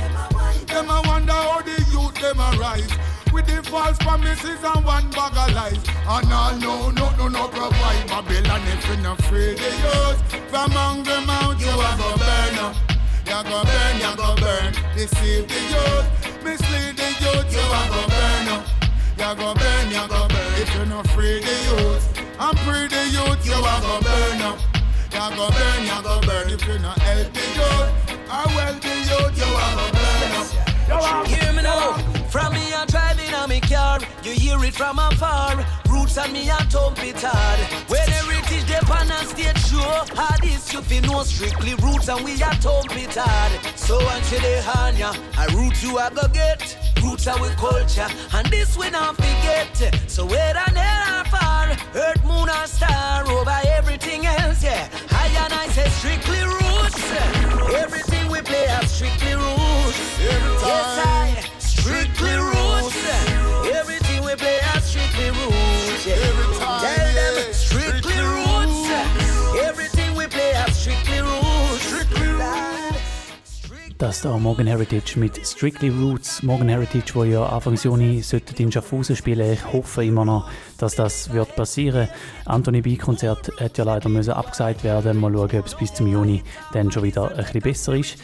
[0.68, 2.92] Them a wonder how the youth them arrive.
[3.34, 5.84] with the false promises and one bag of lies.
[6.08, 8.08] And all no, no, no, no provide.
[8.08, 12.88] Babylon if you not free the youth from hungry mouth, you have a burner.
[12.90, 12.97] up.
[13.28, 14.72] You go burn, you go burn.
[14.96, 18.66] Deceive the youth, mislead the youth, you are go burn up.
[19.20, 20.54] You go burn, you go burn.
[20.56, 22.04] If you not free the youth
[22.40, 24.60] and free the youth, you are go burn up.
[25.12, 26.50] You go burn, you go burn.
[26.50, 27.90] If you not help the youth,
[28.32, 31.28] I well the youth, you are go burn up.
[31.28, 31.98] Hear me now.
[32.32, 33.07] From me a driving
[33.48, 35.66] me car, you hear it from afar.
[35.90, 37.60] Roots and me a thump it hard.
[37.90, 42.24] When heritage they pan and stage show, hard is you fi know strictly roots and
[42.26, 43.52] we a thump it hard.
[43.78, 46.78] So until they hand ya, I root you a go get.
[47.04, 49.94] Roots are we culture, and this we not forget.
[50.08, 54.90] So whether near or far, earth, moon or star, over everything else, yeah.
[55.12, 57.00] I and I say strictly roots.
[57.76, 60.00] Everything we play are strictly roots.
[60.20, 62.57] Yes, I strictly roots.
[64.28, 66.06] We play are strictly roots.
[66.06, 66.16] Yeah.
[66.84, 68.90] Tell them strictly roots.
[69.64, 71.82] Everything we play are strictly roots.
[71.82, 72.98] Strictly roots.
[73.98, 76.44] Das da Morgan Heritage mit Strictly Roots.
[76.44, 79.54] Morgan Heritage, wo ja Anfang Juni sollte in Schaffhausen spielen.
[79.54, 82.10] Ich hoffe immer noch, dass das wird passieren.
[82.46, 85.20] Anthony B Konzert hat ja leider müssen abgesagt werden.
[85.20, 88.18] Mal schauen, ob es bis zum Juni dann schon wieder ein bisschen besser ist.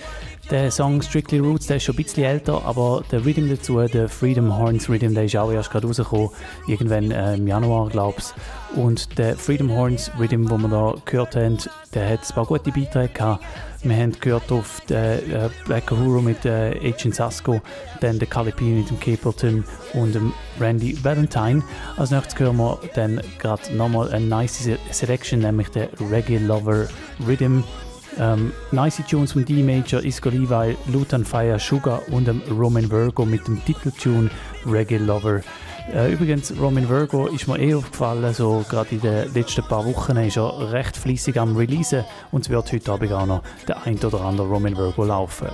[0.52, 4.08] Der Song Strictly Roots, der ist schon ein bisschen älter, aber der Rhythm dazu, der
[4.08, 6.30] Freedom Horns Rhythm, der ist auch erst gerade rausgekommen,
[6.68, 8.78] irgendwann äh, im Januar, glaube ich.
[8.78, 11.58] Und der Freedom Horns Rhythm, den wir da gehört haben,
[11.96, 13.44] der hat ein paar gute Beiträge gehabt.
[13.84, 17.62] Wir haben gehört auf den äh, Black Uhuru mit äh, Agent Sasko,
[18.02, 19.64] dann der Cali P mit dem Capleton
[19.94, 21.64] und dem Randy Valentine.
[21.98, 26.88] Als nächstes hören wir dann gerade nochmal eine nice Se- Selection, nämlich der Reggae Lover
[27.28, 27.64] Rhythm.
[28.20, 33.48] Ähm, nice Tunes von D-Major, Isco Levi, Lutan Fire, Sugar und dem Roman Virgo mit
[33.48, 34.30] dem Titeltune
[34.66, 35.42] Reggae Lover.
[35.92, 40.16] Äh, übrigens, Roman Virgo ist mir eh aufgefallen, so gerade in den letzten paar Wochen
[40.18, 43.98] ist er recht fließig am Releasen und es wird heute Abend auch noch der ein
[43.98, 45.50] oder andere Roman Virgo laufen.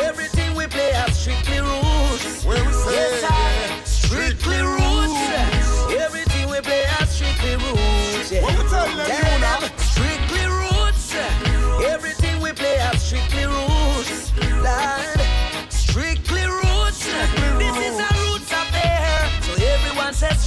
[0.00, 2.44] Everything we play are strictly roots.
[2.44, 5.20] Where we say, yes, I strictly roots.
[5.92, 8.32] Everything we play are strictly roots.
[8.40, 9.68] What we tell them, you know?
[9.76, 11.14] strictly roots.
[11.84, 13.67] Everything we play are strictly roots.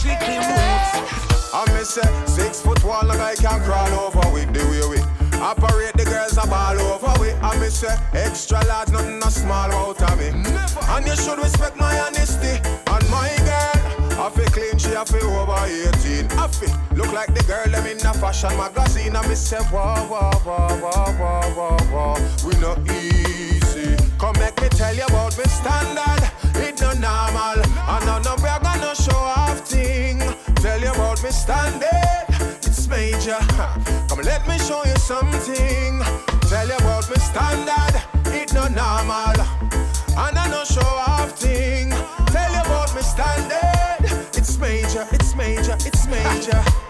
[0.02, 1.54] Strictly roots.
[1.54, 5.00] I me say six foot one like I can crawl over with the way we
[5.38, 7.38] operate the girls a ball over with.
[7.44, 10.30] I me say extra large, nothing no small out of me.
[10.34, 13.78] And you should respect my honesty and my girl.
[14.18, 16.32] I feel clean, she a feel over 18.
[16.34, 19.16] I feel look like the girl them in a fashion magazine.
[19.16, 22.48] I me say whoa whoa whoa whoa whoa whoa whoa.
[22.48, 23.94] We no easy.
[24.18, 26.24] Come make me tell you about me standard.
[26.58, 27.62] It no normal.
[27.62, 29.41] And of we are gonna show
[31.32, 32.26] standard.
[32.64, 33.38] It's major.
[34.10, 36.02] Come let me show you something.
[36.50, 38.02] Tell you about me standard.
[38.28, 39.40] It no normal.
[40.18, 41.92] And I no show off thing.
[42.28, 44.12] Tell you about me standard.
[44.36, 45.08] It's major.
[45.12, 45.76] It's major.
[45.86, 46.81] It's major.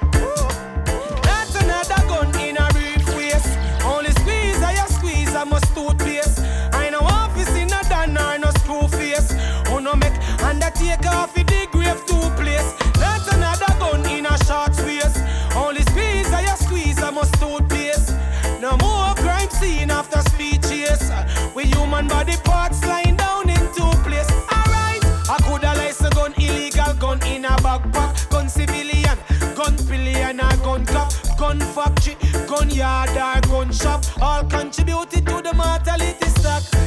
[32.76, 34.04] Yard or gun shop.
[34.22, 36.81] All contributed to the mortality stock.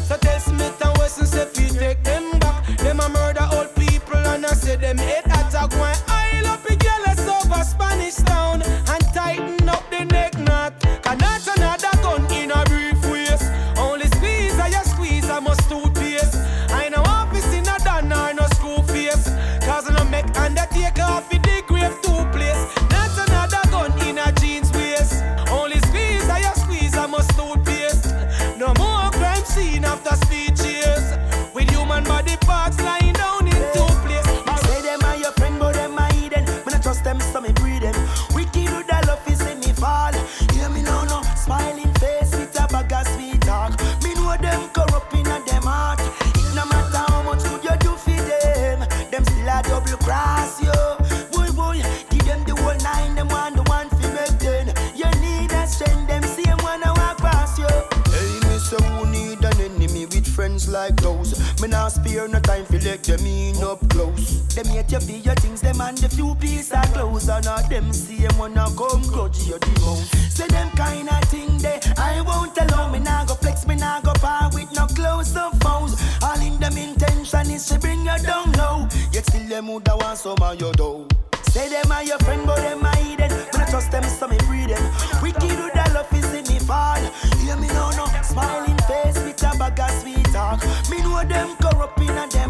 [62.15, 64.47] No time for let them in up close.
[64.55, 67.29] Them yet you feel your things, them and the few piece of clothes.
[67.29, 70.15] And all them same wanna come grudge you the most.
[70.31, 74.01] Say them kind of thing they I won't allow me now go flex, me now
[74.01, 76.01] go par with no close up phones.
[76.23, 78.89] All in them intention is to bring you down low.
[79.13, 81.09] Yet still them woulda want some of your dough.
[81.55, 83.31] Say them are your friend, but them are hidden.
[83.31, 84.83] When I trust them, so me them.
[85.23, 86.99] Wicked with that love is in me fall.
[87.39, 90.61] Hear me now, no smiling face with a bag of sweet talk.
[90.91, 91.97] Me know them corrupt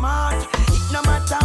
[0.05, 0.47] heart.
[0.69, 1.44] It no matter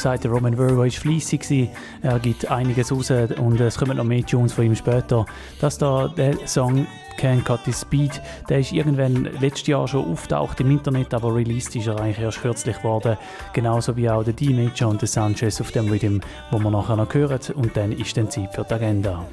[0.00, 1.70] gesagt, der Roman Virgo war fleissig.
[2.02, 5.26] Er gibt einiges raus und es kommen noch mehr Tunes von ihm später.
[5.60, 6.86] Das da, der Song
[7.18, 11.76] Can't Cut This Speed, der ist irgendwann letztes Jahr schon auftaucht im Internet, aber released
[11.76, 13.18] ist er eigentlich erst kürzlich geworden.
[13.52, 16.20] Genauso wie auch der D-Major und der Sanchez auf dem Rhythm,
[16.50, 17.40] wo wir nachher noch hören.
[17.54, 19.26] Und dann ist dann Zeit für die Agenda.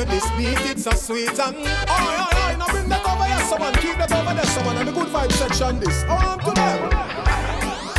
[0.00, 3.40] You this beat, it's so sweet and oh, oh, oh, now bring that over here,
[3.46, 3.74] someone.
[3.74, 4.76] Keep that over there, someone.
[4.78, 6.04] And the good vibe section, this.
[6.08, 6.90] Oh, to them.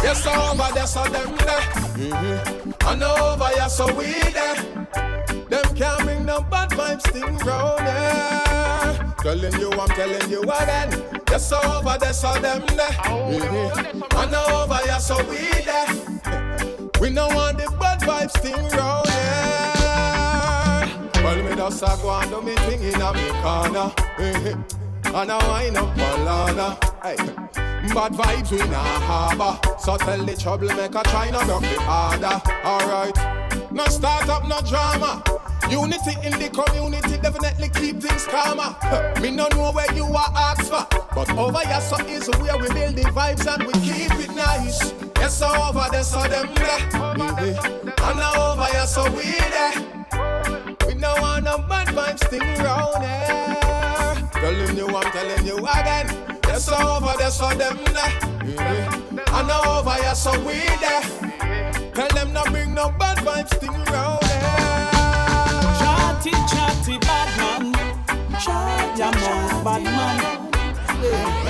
[0.04, 1.62] Yes, over there, so them there.
[1.97, 2.88] Mm-hmm.
[2.88, 4.56] And over here, so we there.
[5.49, 9.14] Them can't bring no bad vibes thing round here.
[9.22, 11.22] Telling you, I'm telling you again.
[11.30, 12.97] Yes, over there, so them there.
[13.06, 14.18] Mm-hmm.
[14.18, 15.88] And over here, so we there.
[17.02, 19.61] We don't want the bad vibes thing round here.
[21.62, 23.93] Just a go and do me thing in a me corner.
[24.18, 24.55] Hey,
[25.05, 26.74] and I wind up Balana.
[27.03, 27.16] Hey.
[27.93, 29.59] Bad vibes we nah harbor.
[29.78, 32.41] So tell the troublemaker try not broke the order.
[32.66, 33.72] Alright.
[33.72, 35.24] No start up, no drama.
[35.70, 38.76] Unity in the community definitely keep things calmer.
[39.22, 42.74] Me no know where you are asked for, but over here so is where we
[42.74, 44.95] build the vibes and we keep it nice.
[45.18, 46.80] Yes, so over there so them there,
[47.45, 48.09] yeah.
[48.09, 49.91] and now over here so we there.
[51.42, 54.14] We no want no bad vibes thing round eh?
[54.14, 54.30] here.
[54.32, 56.08] Telling you, I'm telling you again.
[56.46, 58.14] Yes, so over there so them there,
[58.46, 59.39] yeah.
[59.39, 61.02] and now over here so we there.
[61.96, 64.28] Tell them not bring no bad vibes thing round eh?
[64.30, 64.52] here.
[65.82, 67.74] Chatty, chatty, bad man.
[68.39, 70.20] Chat your mouth, bad man.
[71.02, 71.42] Yeah.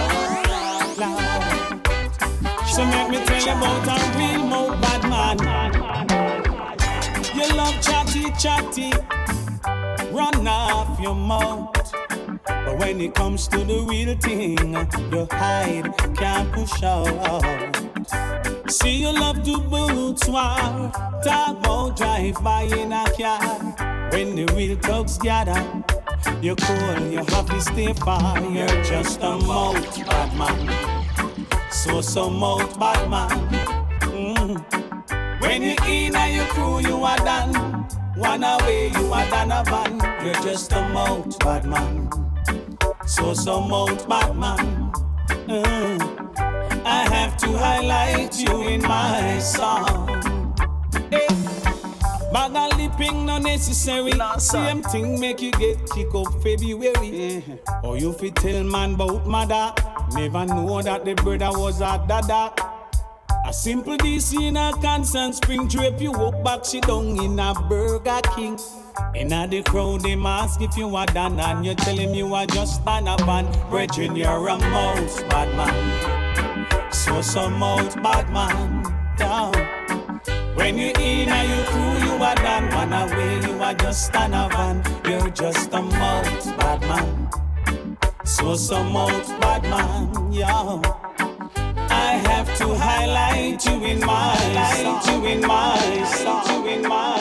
[2.65, 5.37] So make me tell you about a real mouth bad man.
[7.35, 9.40] You love chatty, chatty.
[10.11, 11.73] Run off your mouth.
[12.45, 14.73] But when it comes to the real thing,
[15.11, 17.71] you hide, can't push out.
[18.69, 20.91] See you love to boots war,
[21.23, 23.59] talk about drive by in a car.
[24.11, 25.61] When the real thugs gather,
[26.41, 28.39] you're cool, you have to stay far.
[28.39, 31.05] You're just a mouth bad man,
[31.71, 33.29] so so mouth bad man.
[34.01, 35.41] Mm.
[35.41, 38.00] When you in and your crew, you are done.
[38.21, 39.99] One away, you are done a van.
[40.23, 42.09] You're just a mouth bad man,
[43.05, 44.91] so so mouth bad man.
[45.47, 46.31] Mm.
[46.85, 50.07] I have to highlight you in my song.
[51.09, 51.27] Hey.
[52.31, 54.13] Bag and lipping not necessary.
[54.37, 57.43] Same thing make you get kick up February.
[57.83, 59.73] Or you fit tell man about mother.
[60.13, 62.53] Never know that the brother was a dada.
[63.43, 67.53] A simple DC in a constant spring drape you walk back, she down in a
[67.67, 68.59] Burger King.
[69.15, 72.33] In a the crowd, they ask if you are done, and you tell him you
[72.35, 73.47] are just an a van.
[73.69, 76.93] Brethren, you're a mouse, bad man.
[76.93, 78.83] So some mouth bad man
[79.17, 79.53] down.
[80.55, 82.69] When you in and you crew, you are done.
[82.75, 84.83] One away, you are just an a van.
[85.03, 88.07] You're just a mouth bad man.
[88.23, 90.81] So some mouth bad man, yeah.
[92.11, 95.79] I have to highlight you in my highlight you in my
[96.51, 97.20] you in my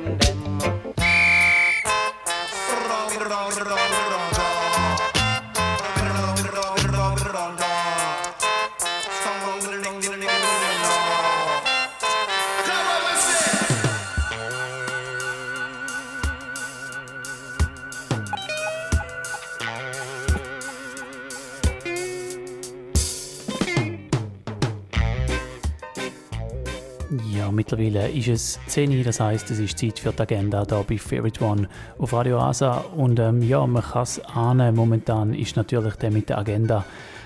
[27.61, 30.97] Mittlerweile ist es 10 Uhr, das heißt, es ist Zeit für die Agenda hier bei
[30.97, 32.83] Favorite One auf Radio Asa.
[32.95, 36.83] Und ähm, ja, man kann es ahnen, momentan ist natürlich der mit der Agenda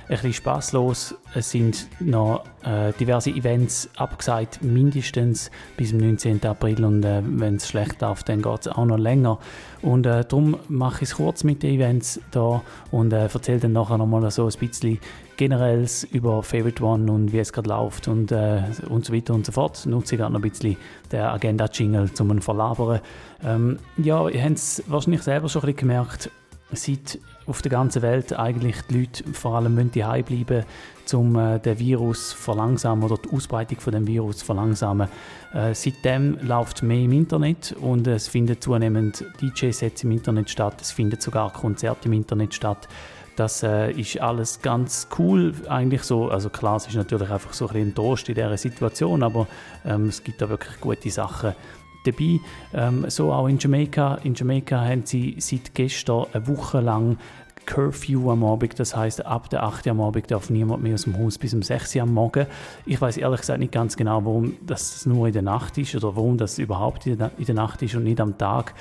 [0.07, 1.15] ein bisschen spaßlos.
[1.35, 6.45] Es sind noch äh, diverse Events abgesagt, mindestens bis zum 19.
[6.45, 6.83] April.
[6.83, 9.39] Und äh, wenn es schlecht darf, dann geht es auch noch länger.
[9.81, 12.61] Und äh, darum mache ich es kurz mit den Events da
[12.91, 14.99] und äh, erzähle dann nachher nochmal so ein bisschen
[15.37, 19.45] generelles über Favorite One und wie es gerade läuft und, äh, und so weiter und
[19.45, 19.85] so fort.
[19.85, 20.77] Nutze ich gerade noch ein bisschen
[21.11, 23.01] den Agenda-Jingle zum Verlabern.
[23.43, 26.29] Ähm, ja, ihr habt es wahrscheinlich selber schon ein bisschen gemerkt,
[26.71, 30.65] seit auf der ganzen Welt eigentlich die Leute vor allem müssen daheim bleiben,
[31.13, 35.07] um äh, den Virus verlangsamen oder die Ausbreitung von dem Virus verlangsamen.
[35.53, 40.91] Äh, seitdem läuft mehr im Internet und es finden zunehmend DJ-Sets im Internet statt, es
[40.91, 42.87] finden sogar Konzerte im Internet statt.
[43.35, 46.29] Das äh, ist alles ganz cool eigentlich so.
[46.29, 49.47] Also klar, es ist natürlich einfach so ein bisschen enttäuscht in dieser Situation, aber
[49.85, 51.53] ähm, es gibt da wirklich gute Sachen
[52.05, 52.39] dabei.
[52.73, 54.15] Ähm, so auch in Jamaika.
[54.23, 57.17] In Jamaika haben sie seit gestern eine Woche lang
[57.65, 61.03] Curfew am Abend, das heißt ab der 8 Uhr am Abend darf niemand mehr aus
[61.03, 62.45] dem Haus bis um 6 Uhr am Morgen.
[62.85, 66.15] Ich weiß ehrlich gesagt nicht ganz genau, warum das nur in der Nacht ist oder
[66.15, 68.73] warum das überhaupt in der Nacht ist und nicht am Tag.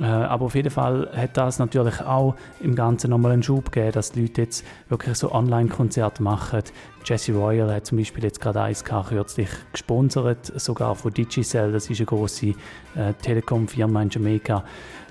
[0.00, 3.92] Äh, aber auf jeden Fall hat das natürlich auch im Ganzen nochmal einen Schub gegeben,
[3.92, 6.62] dass die Leute jetzt wirklich so Online-Konzerte machen.
[7.04, 12.00] Jesse Royal hat zum Beispiel jetzt gerade eins kürzlich gesponsert, sogar von Digicel, das ist
[12.00, 14.64] eine große äh, Telekom-Firma in Jamaika.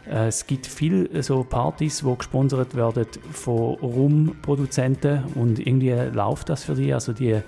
[0.07, 6.63] Äh, es gibt viele so Partys, die gesponsert werden von Rumproduzenten und irgendwie läuft das
[6.63, 6.93] für die.
[6.93, 7.41] Also die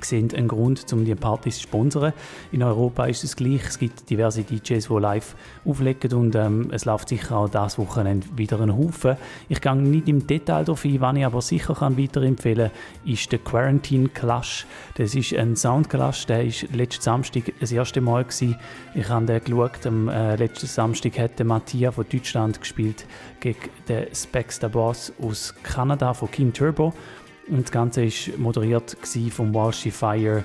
[0.00, 2.12] sehen einen Grund, um die Partys zu sponsern.
[2.52, 3.64] In Europa ist es gleich.
[3.66, 5.34] Es gibt diverse DJs, die live
[5.64, 9.16] auflegen und ähm, es läuft sicher auch das Wochenende wieder ein Haufen.
[9.48, 13.30] Ich gehe nicht im Detail darauf ein, was ich aber sicher kann weiterempfehlen kann, ist
[13.30, 14.66] der Quarantine Clash.
[14.96, 18.56] Das ist ein Soundclash, der ist letzten Samstag das erste Mal gewesen.
[18.94, 19.86] Ich habe den geschaut.
[19.86, 23.06] Am äh, letzten Samstag hat der Mattia von Deutschland gespielt
[23.40, 26.92] gegen den Specs der Boss aus Kanada von King Turbo.
[27.48, 28.96] Und das Ganze war moderiert
[29.30, 30.44] von Walshy Fire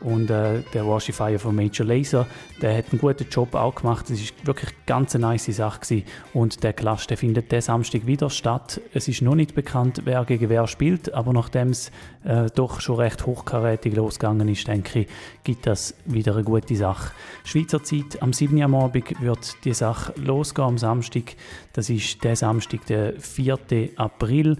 [0.00, 2.26] und äh, der Walshy Fire von Major Laser.
[2.62, 4.08] Der hat einen guten Job auch gemacht.
[4.10, 5.80] Es war wirklich eine ganz nice Sache.
[5.80, 6.04] Gewesen.
[6.32, 8.80] Und der Clash der findet diesen Samstag wieder statt.
[8.94, 11.90] Es ist noch nicht bekannt, wer gegen wer spielt, aber nachdem es
[12.24, 15.08] äh, doch schon recht hochkarätig losgegangen ist, denke ich,
[15.44, 17.12] gibt das wieder eine gute Sache.
[17.44, 18.56] Schweizer Zeit am 7.
[18.56, 21.34] Uhr am Abend wird die Sache losgehen am Samstag.
[21.72, 23.58] Das ist der Samstag, der 4.
[23.96, 24.56] April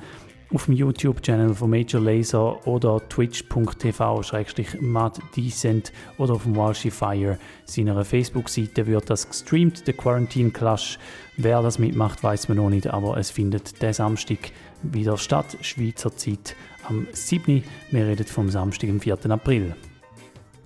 [0.52, 8.86] auf dem YouTube-Channel von Major Laser oder twitch.tv-maddecent oder auf dem Walshy Fire seiner Facebook-Seite
[8.86, 10.98] wird das gestreamt, der Quarantine Clash.
[11.36, 14.38] Wer das mitmacht, weiß man noch nicht, aber es findet der Samstag
[14.82, 16.56] wieder statt, Schweizer Zeit
[16.88, 17.62] am 7.
[17.90, 19.30] Wir reden vom Samstag, am 4.
[19.30, 19.76] April.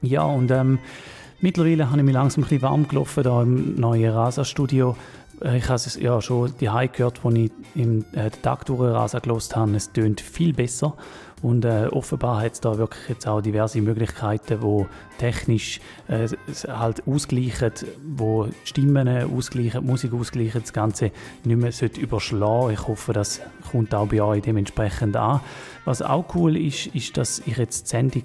[0.01, 0.78] Ja, und ähm,
[1.41, 4.97] mittlerweile habe ich mich langsam ein bisschen warm gelaufen da im neuen Rasa-Studio.
[5.43, 8.80] Äh, Ich habe es ja schon die gehört, als ich im äh, den Tag durch
[8.80, 9.76] Rasa gelost habe.
[9.76, 10.95] Es tönt viel besser
[11.43, 14.86] und äh, offenbar hat es da wirklich jetzt auch diverse Möglichkeiten, wo
[15.18, 16.28] technisch äh,
[16.68, 17.72] halt ausgleichen,
[18.16, 21.11] wo die Stimmen ausgleichen, die Musik ausgleichen, das Ganze
[21.43, 22.72] nicht mehr überschlagen.
[22.72, 23.40] Ich hoffe, das
[23.70, 25.40] kommt auch bei euch dementsprechend an.
[25.84, 28.22] Was auch cool ist, ist, dass ich jetzt die Sendung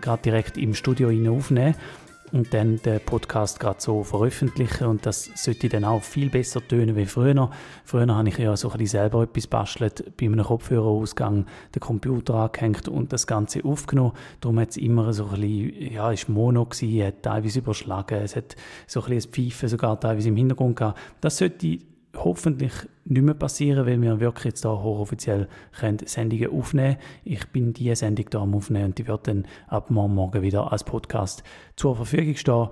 [0.00, 5.30] gerade direkt im Studio aufnehmen kann und dann den Podcast gerade so veröffentlichen und das
[5.34, 7.50] sollte dann auch viel besser tönen wie früher.
[7.84, 12.34] Früher habe ich ja so ein bisschen selber etwas bastelt, bei einem Kopfhörerausgang den Computer
[12.34, 14.12] angehängt und das Ganze aufgenommen.
[14.40, 18.36] Darum hat es immer so ein bisschen, ja, ist Mono gewesen, hat teilweise überschlagen, es
[18.36, 18.56] hat
[18.86, 20.98] so ein bisschen ein Pfeifen sogar teilweise im Hintergrund gehabt.
[21.20, 21.78] Das sollte
[22.24, 22.72] hoffentlich
[23.04, 25.48] nicht mehr passieren, weil wir wirklich jetzt da hochoffiziell
[25.78, 29.90] können Sendungen aufnehmen Ich bin diese Sendung da am Aufnehmen und die wird dann ab
[29.90, 31.42] morgen, wieder als Podcast
[31.76, 32.68] zur Verfügung stehen.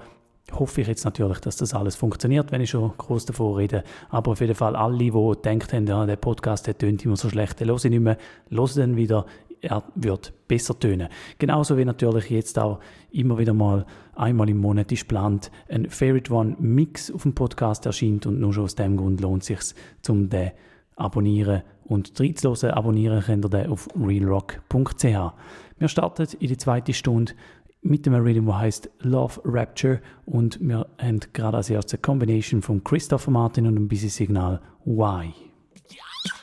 [0.53, 3.83] Hoffe ich jetzt natürlich, dass das alles funktioniert, wenn ich schon groß davon rede.
[4.11, 7.29] Aber auf jeden Fall alle, die gedacht haben, ja, der Podcast der tönt immer so
[7.29, 8.17] schlecht, den höre ich nicht mehr,
[8.51, 9.27] hören dann wieder
[9.67, 11.09] er wird besser tönen.
[11.39, 16.33] Genauso wie natürlich jetzt auch immer wieder mal einmal im Monat ist geplant, ein Favorite
[16.33, 19.75] One Mix auf dem Podcast erscheint und nur schon aus dem Grund lohnt es sich,
[20.03, 20.53] zum den
[20.97, 22.71] abonnieren und reinzuhören.
[22.71, 25.33] Abonnieren könnt ihr den auf realrock.ch.
[25.79, 27.35] Wir starten in die zweite Stunde
[27.83, 32.63] mit dem Rhythm, der heißt Love Rapture und wir haben gerade als erstes eine Combination
[32.63, 35.33] von Christopher Martin und einem Busy Signal Why.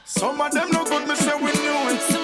[0.06, 2.23] Some of them no good, me say we knew it.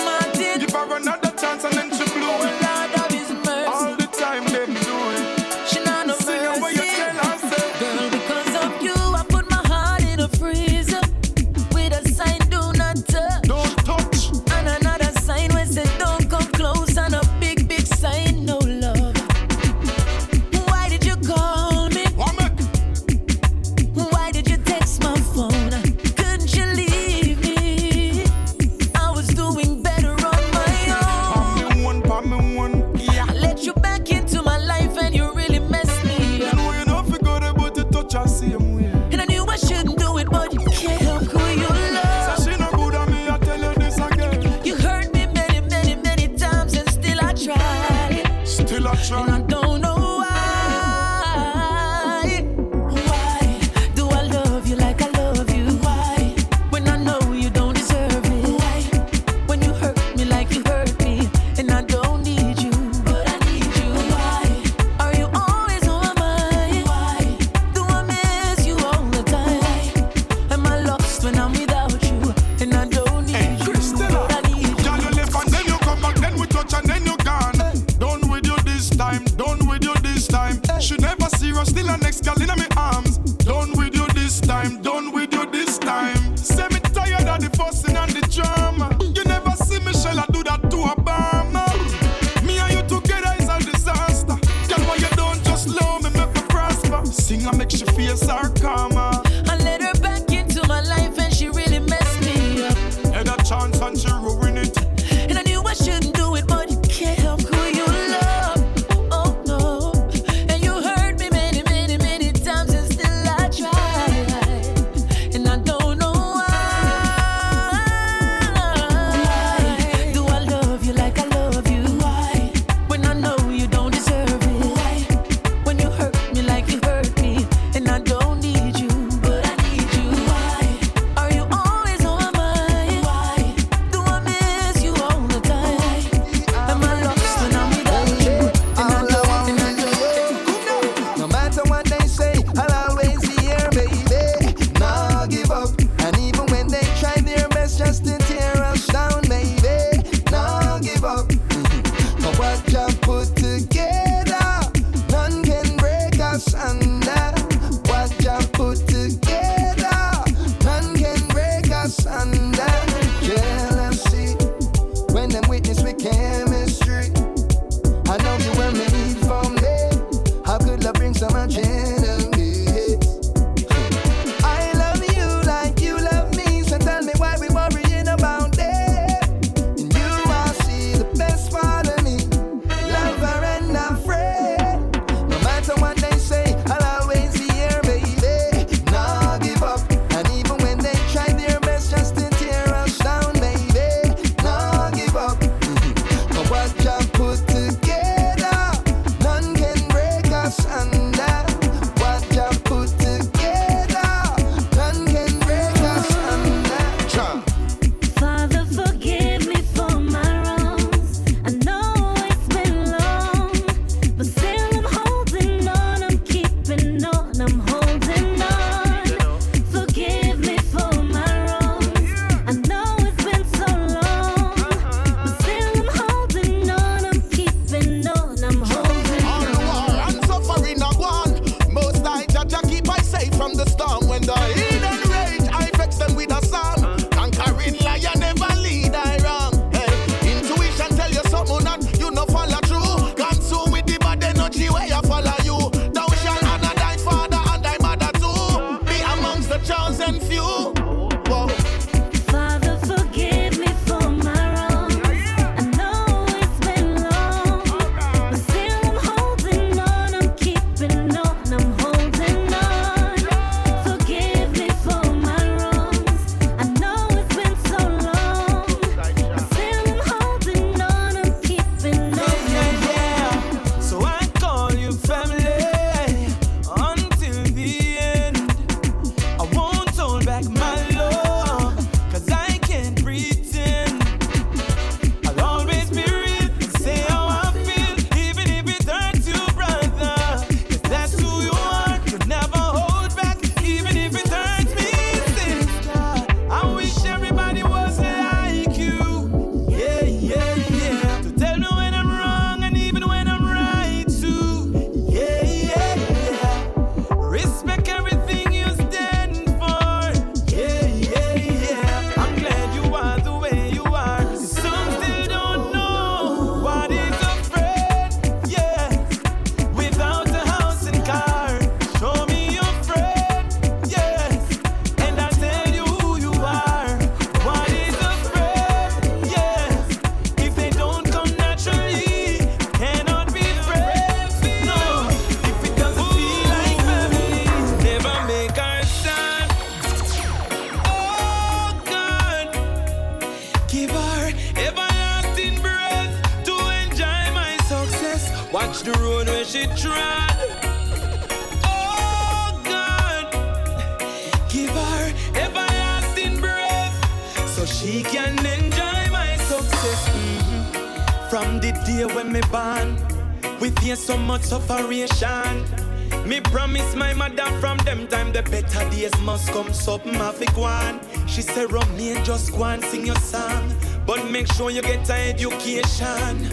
[369.00, 369.72] Days must come.
[369.74, 371.00] Something have to go on.
[371.28, 373.74] She said, Romain, just go and sing your song.
[374.06, 376.50] But make sure you get an education.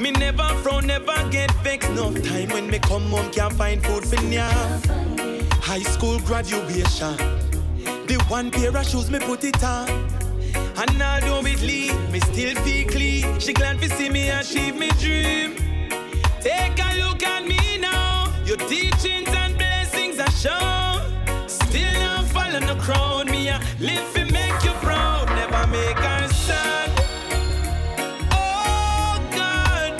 [0.00, 1.90] Me never frown, never get vexed.
[1.92, 4.80] No time when me come home can't find food for now.
[5.62, 7.16] High school graduation.
[8.06, 9.88] The one pair of shoes me put it on.
[10.78, 13.38] And although it leave, me still feel clean.
[13.40, 15.56] She glad to see me achieve me dream.
[16.40, 18.32] Take a look at me now.
[18.44, 20.95] Your teachings and blessings are shown.
[22.56, 23.30] Still the crowd.
[23.30, 25.28] Me a live to make you proud.
[25.28, 26.90] Never make her sad.
[28.32, 29.92] Oh God,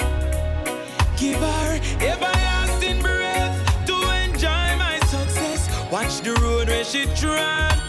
[1.19, 5.69] give her everlasting breath to enjoy my success.
[5.93, 7.86] Watch the road where she trod.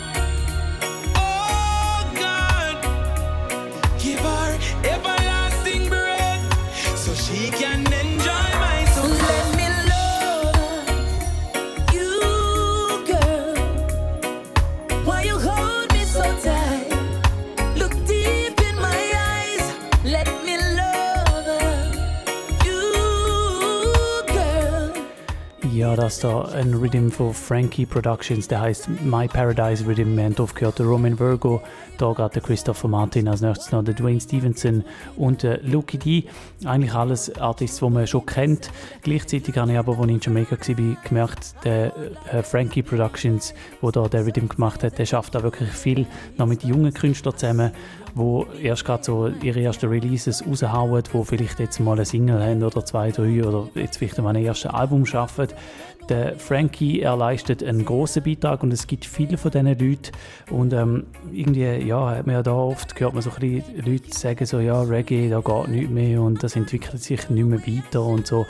[26.08, 30.16] Ja, das da ein Rhythm von Frankie Productions, der heißt My Paradise Rhythm.
[30.16, 31.62] Wir haben drauf gehört, der Roman Virgo,
[31.98, 34.86] da gerade der Christopher Martin, als nächstes noch der Dwayne Stevenson
[35.18, 36.24] und der Lucky D.
[36.64, 38.72] Eigentlich alles Artists, die man schon kennt.
[39.02, 41.92] Gleichzeitig habe ich aber, als ich in Jamaica war, gemerkt, der
[42.32, 46.08] äh, Frankie Productions, wo da der Rhythm gemacht hat, der schafft da wirklich viel
[46.38, 47.72] noch mit jungen Künstlern zusammen,
[48.16, 52.64] wo erst gerade so ihre ersten Releases raushauen, wo vielleicht jetzt mal eine Single haben
[52.64, 55.48] oder zwei, drei oder jetzt vielleicht mal ein erstes Album schaffen.
[56.10, 60.12] Der Frankie, er leistet einen großen Beitrag und es gibt viele von diesen Leuten
[60.50, 64.18] und ähm, irgendwie, ja, hat man ja da oft gehört man so ein bisschen Leute
[64.18, 68.04] sagen so, ja, Reggae, da geht nichts mehr und das entwickelt sich nicht mehr weiter
[68.04, 68.46] und so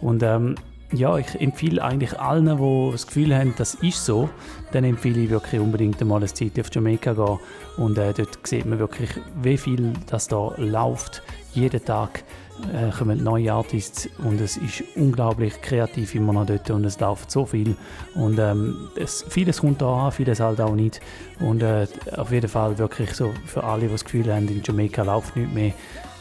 [0.00, 0.54] und ähm,
[0.92, 4.28] ja, ich empfehle eigentlich allen, die das Gefühl haben, das ist so,
[4.72, 7.38] dann empfehle ich wirklich unbedingt einmal eine Zeit auf Jamaika gehen.
[7.78, 9.10] Und äh, dort sieht man wirklich,
[9.42, 11.22] wie viel das da läuft.
[11.54, 12.24] Jeden Tag
[12.72, 17.30] äh, kommen neue Artists und es ist unglaublich kreativ immer noch dort und es läuft
[17.30, 17.76] so viel.
[18.14, 21.00] Und ähm, es, vieles kommt da an, vieles halt auch nicht.
[21.40, 21.86] Und äh,
[22.16, 25.52] auf jeden Fall wirklich so für alle, die das Gefühl haben, in Jamaika läuft nicht
[25.52, 25.72] mehr,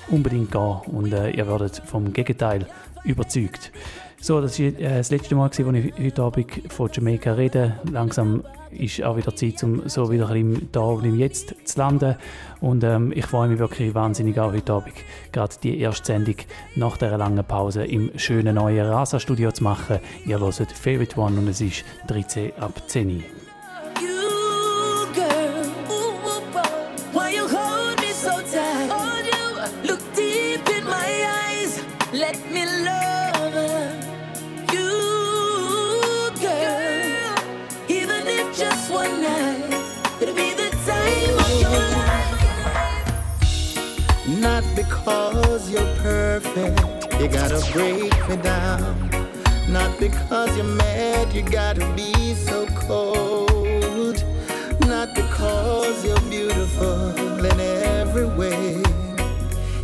[0.10, 2.66] unbedingt gehen und äh, ihr werdet vom Gegenteil
[3.04, 3.72] überzeugt.
[4.20, 7.80] So, das war äh, das letzte Mal, als ich heute Abend von Jamaika rede.
[7.92, 12.16] Langsam ist auch wieder Zeit, um so wieder bisschen da und im Jetzt zu landen.
[12.62, 14.94] Und ähm, ich freue mich wirklich wahnsinnig auch heute Abend,
[15.32, 16.36] gerade die erste Sendung
[16.76, 20.00] nach dieser langen Pause im schönen neuen Rasa-Studio zu machen.
[20.26, 23.41] Ihr hört Favorite One und es ist 13 ab 10 Uhr.
[44.42, 46.82] Not because you're perfect,
[47.22, 49.08] you gotta break me down.
[49.70, 54.18] Not because you're mad, you gotta be so cold.
[54.88, 58.82] Not because you're beautiful in every way.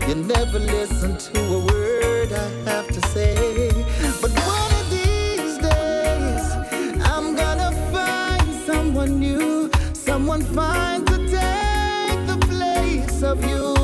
[0.07, 3.69] You never listen to a word I have to say.
[4.19, 6.45] But one of these days,
[7.05, 13.76] I'm gonna find someone new, someone fine to take the place of you.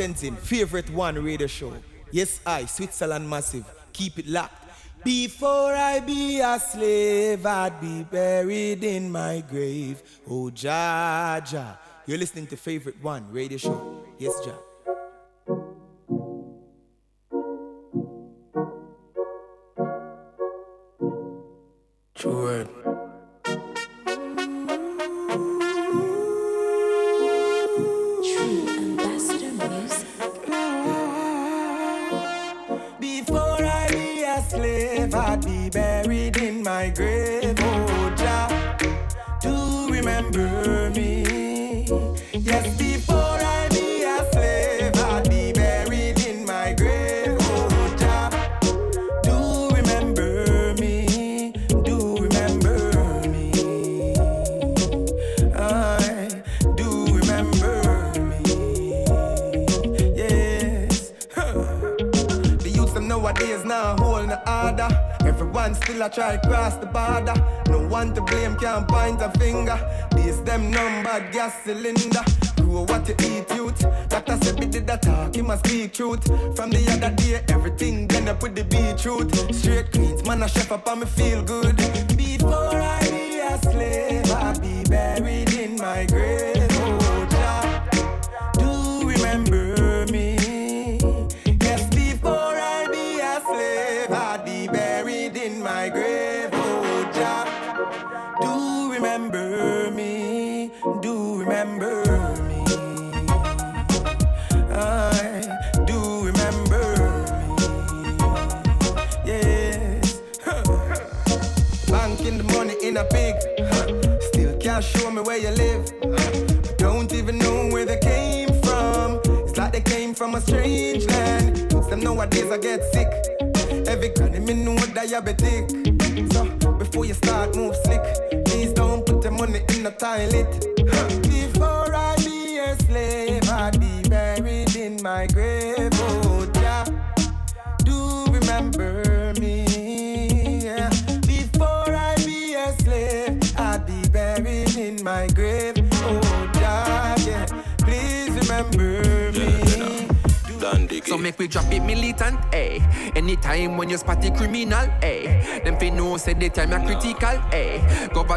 [0.00, 1.74] presenting favorite one radio show.
[2.10, 3.66] Yes, I, Switzerland Massive.
[3.92, 4.64] Keep it locked.
[5.04, 10.02] Before I be a slave, I'd be buried in my grave.
[10.26, 11.76] Oh, Jaja.
[12.06, 14.06] You're listening to Favorite One Radio Show.
[14.18, 14.69] Yes, Jaja.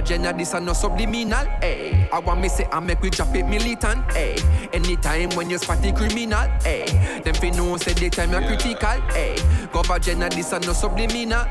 [0.03, 2.07] General this and no subliminal, eh.
[2.11, 4.37] I want me say I make we drop it militant, eh.
[4.73, 7.19] Anytime when you spot the criminal, eh.
[7.21, 9.37] Them fi know say the time you critical, eh.
[9.71, 11.45] Cover general this and no subliminal.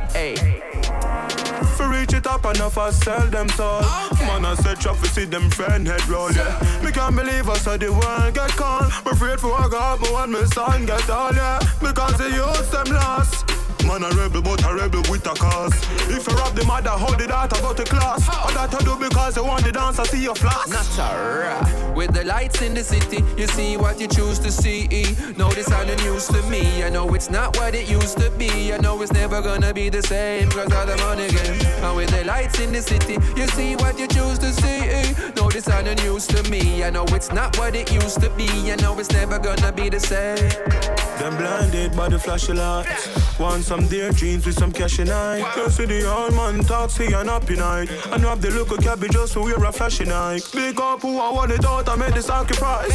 [1.76, 3.80] For reach it up enough, I sell them soul.
[4.26, 6.80] Man, I said trap, see them friend head roll, yeah.
[6.84, 8.92] Me can't believe I saw the world get called.
[9.04, 11.58] Me afraid for I got me one, my son get all, yeah.
[11.80, 13.41] Because they use them lost.
[13.92, 15.74] Man a rebel, but a rebel with a cause.
[16.08, 18.26] If you rob the mother, how the daughter go to class?
[18.26, 20.66] Or that I do because you want the dance, I see your flash.
[20.68, 24.88] Not With the lights in the city, you see what you choose to see.
[25.36, 26.82] No, this ain't news to me.
[26.82, 28.72] I know it's not what it used to be.
[28.72, 31.60] I know it's never gonna be the same because of the money game.
[31.84, 35.12] And with the lights in the city, you see what you choose to see.
[35.36, 36.82] No, this ain't news to me.
[36.82, 38.48] I know it's not what it used to be.
[38.72, 40.91] I know it's never gonna be the same.
[41.18, 43.08] Them blinded by the flashy lights.
[43.38, 45.38] Want some dear jeans with some cash in eye.
[45.56, 47.90] You see the old man talk, see an happy night.
[48.12, 50.42] And you have the look of cabbage just to wear a flashy night.
[50.52, 52.92] Big up who I want it out, I made the sacrifice.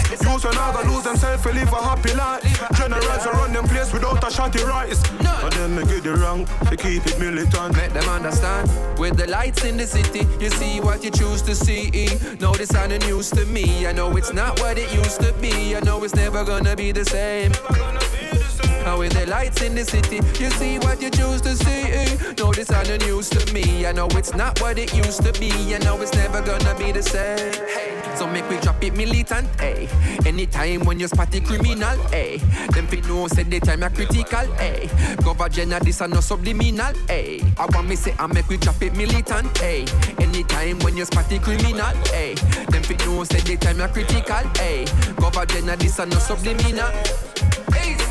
[0.47, 2.43] When I gonna lose themselves to live a happy life.
[2.77, 5.01] Generals are run them place without a shotty rise.
[5.43, 7.75] And then me get it wrong, to keep it militant.
[7.75, 8.69] Make them understand.
[8.99, 12.07] With the lights in the city, you see what you choose to see.
[12.39, 13.87] No, this ain't the news to me.
[13.87, 15.75] I know it's not what it used to be.
[15.75, 17.51] I know it's never gonna be the same.
[18.87, 22.15] And with the lights in the city, you see what you choose to see.
[22.37, 23.85] No, this ain't no news to me.
[23.85, 25.51] I know it's not what it used to be.
[25.75, 27.51] I know it's never gonna be the same.
[28.15, 29.87] So make we drop it militant, eh?
[30.25, 32.37] Anytime when you spot the criminal, eh?
[32.71, 34.87] Them fit no say the time are critical, eh?
[35.17, 37.41] Cover this and no subliminal, eh?
[37.57, 39.85] I want me say I make we drop it militant, eh?
[40.17, 42.35] Anytime when you spot the criminal, eh?
[42.71, 44.85] Them fit no say the time are critical, eh?
[45.19, 46.89] Cover this and no subliminal.
[47.73, 48.06] Hey.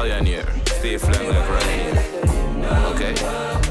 [0.00, 0.46] Pioneer.
[0.66, 2.94] Stay flying like Ryanair.
[2.94, 3.69] Okay.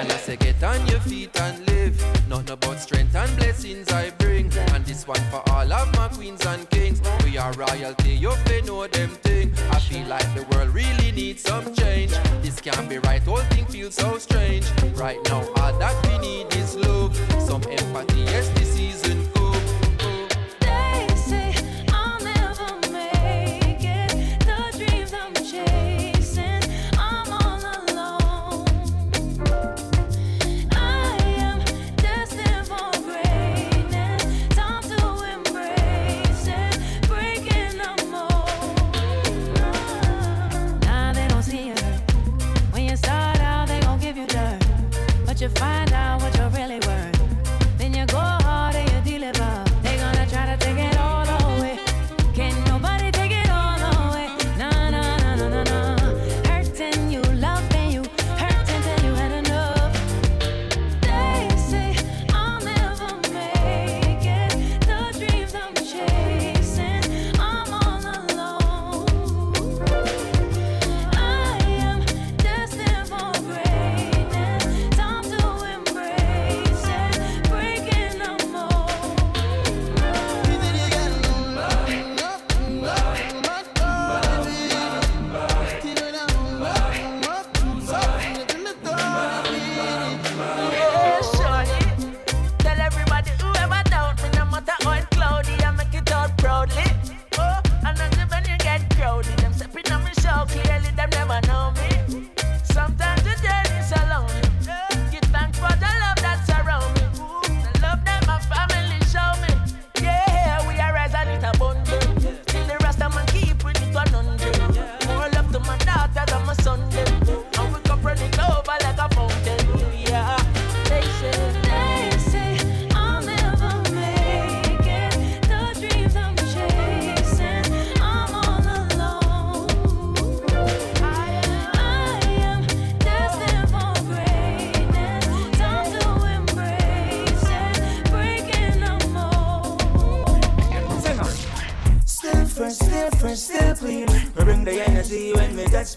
[0.00, 2.26] And I say get on your feet and live.
[2.26, 4.50] Nothing about strength and blessings I bring.
[4.72, 7.02] And this one for all of my queens and kings.
[7.22, 9.52] We are royalty, you fi know them thing.
[9.70, 12.12] I feel like the world really needs some change.
[12.40, 14.64] This can't be right, whole thing feels so strange.
[14.94, 17.14] Right now, all that we need is love.
[17.38, 18.48] Some empathy, yes,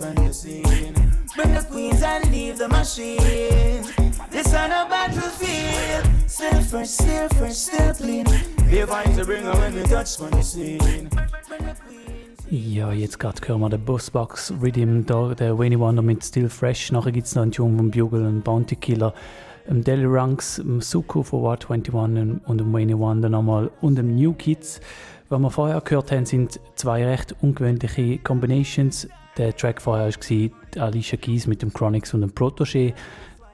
[0.02, 0.94] energy when the scene.
[1.36, 3.84] Bring the queens and leave the machine.
[4.30, 6.06] This on a battlefield.
[6.28, 8.26] Still fresh, still fresh, still clean.
[8.70, 11.10] Be vibes to bring her when we touch on the scene.
[12.50, 16.92] Ja, jetzt gerade hören wir den Bossbox Rhythm, der Wayne Wonder mit Still Fresh.
[16.92, 19.14] Nachher gibt es noch einen Tune vom Bugle und Bounty Killer,
[19.68, 24.16] dem Daily Ranks, dem Suku von War 21 und dem Wayne Wonder nochmal und dem
[24.16, 24.82] New Kids.
[25.30, 29.08] Was wir vorher gehört haben, sind zwei recht ungewöhnliche Combinations.
[29.38, 32.94] Der Track vorher war Alicia Keys mit dem Chronix und dem Protégé.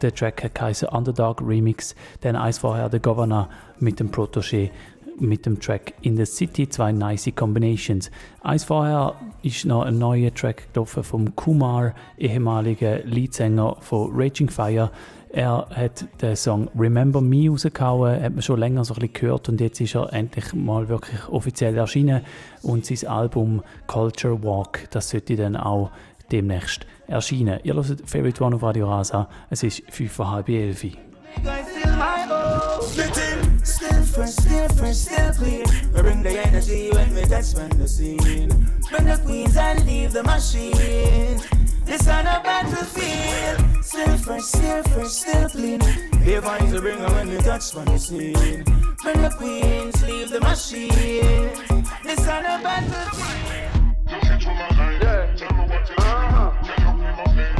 [0.01, 1.95] Der Track geheißen Underdog Remix.
[2.21, 3.49] Dann eins vorher der Governor
[3.79, 4.71] mit dem Protégé
[5.19, 8.09] mit dem Track In the City, zwei nice Combinations.
[8.41, 14.91] Eins vorher ist noch ein neuer Track gelaufen vom Kumar, ehemaliger Leadsänger von Raging Fire.
[15.31, 19.47] Er hat den Song Remember Me rausgehauen, hat man schon länger so ein bisschen gehört
[19.49, 22.21] und jetzt ist er endlich mal wirklich offiziell erschienen
[22.63, 25.91] und sein Album Culture Walk, das sollte dann auch
[26.31, 27.59] demnächst erscheinen.
[27.63, 30.97] Ihr hört Favorite One auf Radio Rasa, es ist 5.30
[31.43, 31.67] Guys,
[33.79, 34.03] still my own.
[34.03, 35.65] Splitting, still fresh, still fresh, still clean.
[35.93, 38.19] We bring the energy when we touch when the scene.
[38.89, 41.47] Bring the queens and leave the machines.
[41.85, 43.83] This on a battlefield.
[43.83, 45.79] Still fresh, still fresh, still clean.
[45.79, 48.63] Be vibes we bring her when we touch when the scene.
[49.03, 51.59] Bring the queens, leave the machines.
[52.03, 53.49] This on a battlefield.
[55.01, 55.25] Yeah.
[55.97, 57.58] Uh-huh.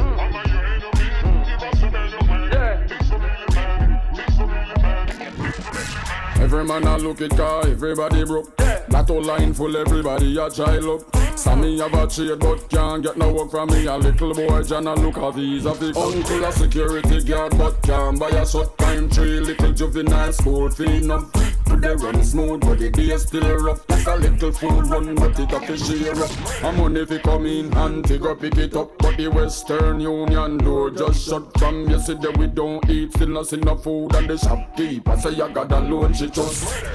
[6.40, 8.56] Every man a look it car, everybody broke.
[8.57, 11.38] That whole line full, everybody a child up.
[11.38, 13.86] Sammy have a trade but can't get no work from me.
[13.86, 17.82] A little boy John a look at these of the uncle a security guard but
[17.82, 19.40] can't buy a short time tree.
[19.40, 21.32] Little juvenile school phenom.
[21.32, 23.85] Put the run smooth but the day still rough.
[23.87, 26.63] Just a little food run but it up share up.
[26.63, 28.97] A money fi come in and take go pick it up.
[28.97, 32.29] But the Western Union door just shut from yesterday.
[32.37, 35.79] We don't eat, still not see no food and the shopkeeper say I got a
[35.79, 36.85] loan she just.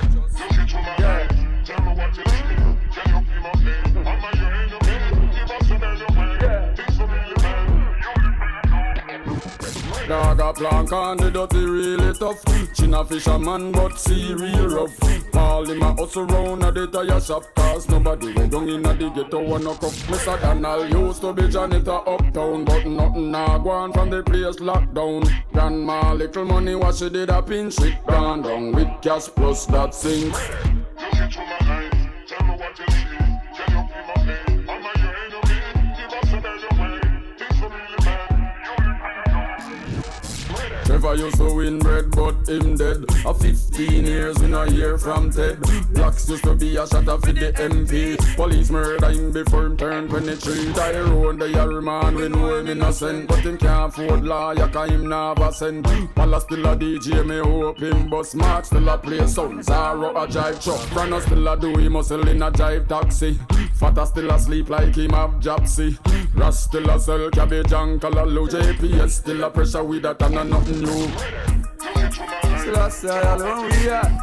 [10.09, 12.45] Dog a plank on the dirty really tough
[12.75, 17.19] Chin a fisherman but see real rough All him a hustle round at the tire
[17.21, 20.39] shop Cause nobody way down in a the ghetto wanna cuff Mr.
[20.43, 24.93] Donald used to be janitor uptown But nothing now go on from the place locked
[24.93, 25.23] down
[25.55, 29.95] Grandma little money what she did a pinch it down down With cash plus that
[29.95, 30.35] sink
[41.05, 43.05] Trevor used to win bread, but him dead.
[43.27, 45.61] A 15 years in a year from Ted.
[45.93, 48.17] Blacks used to be a shot for the MP.
[48.37, 50.73] Police murder him before him turn 23.
[50.73, 53.29] Tyrone, the yellow man, we know him innocent.
[53.29, 55.85] But him can't afford lawyer, cause him never send.
[56.15, 58.09] Pala still a DJ, me hope him.
[58.09, 59.61] But smart still a play sound.
[59.61, 60.81] Zaro a jive truck.
[60.89, 63.39] Brano still a do him muscle in a jive taxi.
[63.75, 65.99] Fatta still asleep like him have Japsy.
[66.37, 68.49] Ras still a sell cabbage and callaloo.
[68.49, 71.09] JPS still a pressure with that and a nothing new.
[72.59, 74.19] Still a say alone, yeah.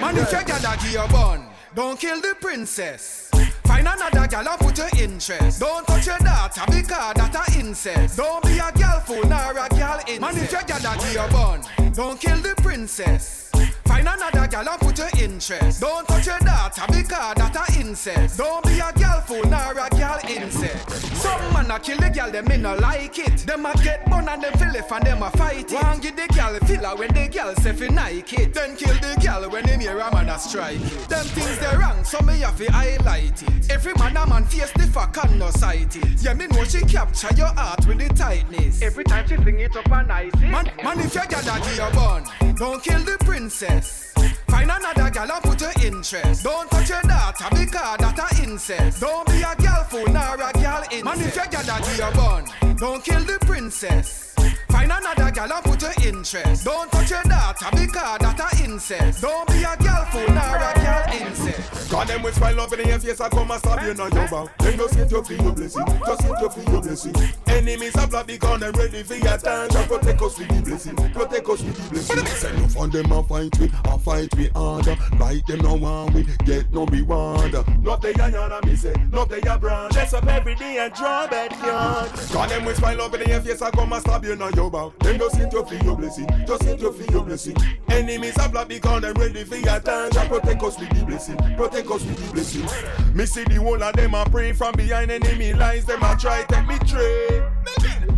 [0.00, 3.30] Man, if you gather give your bun, don't kill the princess.
[3.64, 5.60] Find another gal and put your interest.
[5.60, 8.16] Don't touch your daughter because that a incest.
[8.16, 10.20] Don't be a gal fool nor a gal incest.
[10.20, 11.60] Man, if you gather give your bun,
[11.92, 13.45] don't kill the princess.
[13.86, 15.80] Find another gal and put your interest.
[15.80, 18.38] Don't touch your daughter because that a incest.
[18.38, 20.88] Don't be a gal fool nor a gal incest.
[21.16, 23.38] Some man a kill the gal, them me no like it.
[23.46, 25.82] Them a get bun and them feel it and them a fight it.
[25.82, 28.54] One give the gal filler when the gal say fi Nike it.
[28.54, 31.08] Then kill the gal when them hear a man a strike it.
[31.08, 33.70] Them things they wrong, so me have to highlight it.
[33.70, 36.22] Every man a man face the fuck and no sight it.
[36.22, 38.82] Yeah, me know she capture your heart with the tightness.
[38.82, 40.50] Every time she fling it up and ice it.
[40.50, 42.24] Man, man if you gather give your bun,
[42.56, 44.12] don't kill the princess.
[44.48, 46.44] Find another gal and put your interest.
[46.44, 49.00] Don't touch your daughter because that a incest.
[49.00, 51.04] Don't be a gal fool nor a gal incest.
[51.04, 52.44] Man if you gather give your bun,
[52.76, 54.34] don't kill the princess.
[54.76, 56.66] Find another gal and put your interest.
[56.66, 59.22] Don't touch your daughter because that a incest.
[59.22, 61.90] Don't be a gal fool nor a gal incest.
[61.90, 64.28] Cause them with smile up in your face I come and stab you on your
[64.28, 64.58] back.
[64.58, 67.14] Then just get your feel your blessing Just get your feel your blessing.
[67.46, 70.96] Enemies are blood because they ready for your time Just protect us with the blessing
[70.96, 72.26] Protect us with the blessing.
[72.26, 74.96] Say no fun them a fight we A fight we harder.
[75.18, 77.52] Like them no want we Get no reward.
[77.84, 82.10] Love the yana me say Love the brand Dress up every day and draw backyard
[82.10, 84.65] Cause them with smile up in your face I come and stab you on your
[84.66, 84.98] your back.
[85.00, 86.28] Then just hit your for your blessing.
[86.46, 87.56] Just hit your for your blessing.
[87.88, 90.10] Enemies are black because them ready for your time.
[90.12, 91.36] Jah protect us with the blessing.
[91.56, 93.16] Protect us with the blessing.
[93.16, 95.84] Me see the whole of them a pray from behind enemy lines.
[95.84, 98.15] Them a try take me trade.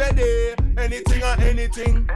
[0.00, 2.08] Steady, anything or anything.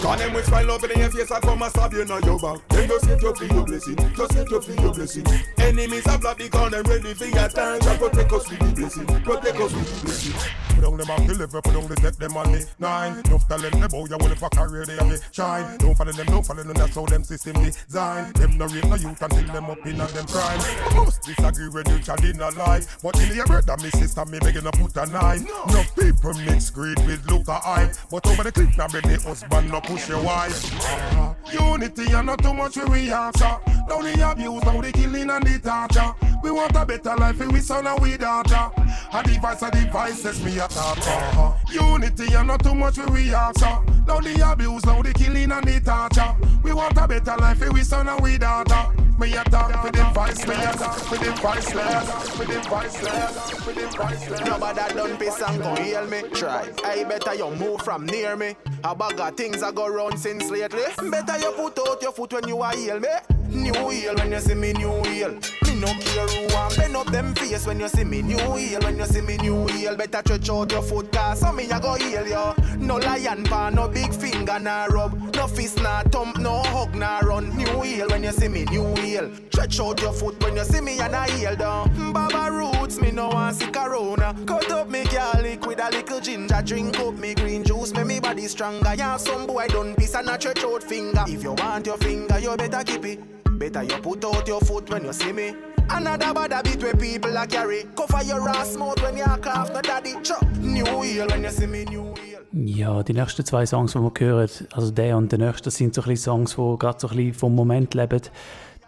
[0.00, 2.38] Cause them with smile up in your face, I come and stab you in your
[2.38, 2.68] back.
[2.68, 5.26] Then just get your for your blessing, just get your for your blessing.
[5.58, 7.80] Enemies are black because them ready for your time.
[7.80, 10.32] Jah protect us with the blessing, protect us with the blessing.
[10.68, 13.22] Put down them off the level, put down the deck, them on the nine.
[13.24, 15.78] Enough talent, them boy, you will for career, they have the shine.
[15.78, 18.32] Don't follow them, don't follow them, that's how them system design.
[18.34, 20.60] Them no rate no youth until them up in them prime.
[20.94, 22.82] Most disagree with you, child in a lie.
[23.02, 25.44] But in your brother, me sister, me begging to put a nine.
[25.44, 27.90] No people mix greed with look a eye.
[28.10, 30.70] But over the clip, now the husband, no push your wife.
[30.82, 33.56] Ah, Unity and not too much we answer.
[33.88, 36.14] Now the abuse, now the killing and the torture.
[36.42, 38.70] We want a better life for we son and we daughter.
[39.12, 40.98] A device, a devices me a talk.
[41.02, 43.78] Ah, Unity and not too much we answer.
[44.06, 46.34] Now the abuse, now the killing and the torture.
[46.62, 48.92] We want a better life for we son and we daughter.
[49.18, 50.74] Me a talk for the vice layers,
[51.06, 54.40] for the vice layers, for the vice layers, for the vice.
[54.44, 56.22] Nobody done piss and go heal me.
[56.34, 56.68] Try.
[56.84, 58.56] I better you move from near me.
[58.82, 60.82] A bag of things I go round since lately.
[61.10, 63.08] Better you put out your foot when you are heal me.
[63.50, 65.30] New heel when you see me new heel.
[65.30, 68.80] Me no care who want bend up them face when you see me new heel.
[68.80, 71.78] When you see me new heel, better stretch out your foot cause some me I
[71.78, 72.54] go heal yo.
[72.78, 77.20] No lion paw, no big finger nah rub, no fist nah thump, no hug nah
[77.20, 77.56] run.
[77.56, 79.30] New heel when you see me new heel.
[79.50, 82.12] Stretch out your foot when you see me and I heel down.
[82.12, 82.50] Baba
[82.94, 84.34] roots me no want see corona.
[84.46, 86.62] Cut up me garlic with a little ginger.
[86.64, 88.94] Drink up me green juice, make me body stronger.
[88.94, 91.24] Yeah, some boy done piss and a stretch out finger.
[91.26, 93.58] If you want your finger, you better keep it.
[93.58, 95.54] Better you put out your foot when you see me.
[95.90, 97.84] Another bad beat where people a carry.
[97.96, 100.14] Cover your ass mouth when you cough, no daddy.
[100.22, 100.42] Chop.
[100.58, 102.40] New heel when you see me, new heel.
[102.52, 106.02] Ja, die nächsten zwei Songs, die wir hören, also der und der nächste, sind so
[106.02, 108.22] ein Songs, die gerade so ein bisschen vom Moment leben.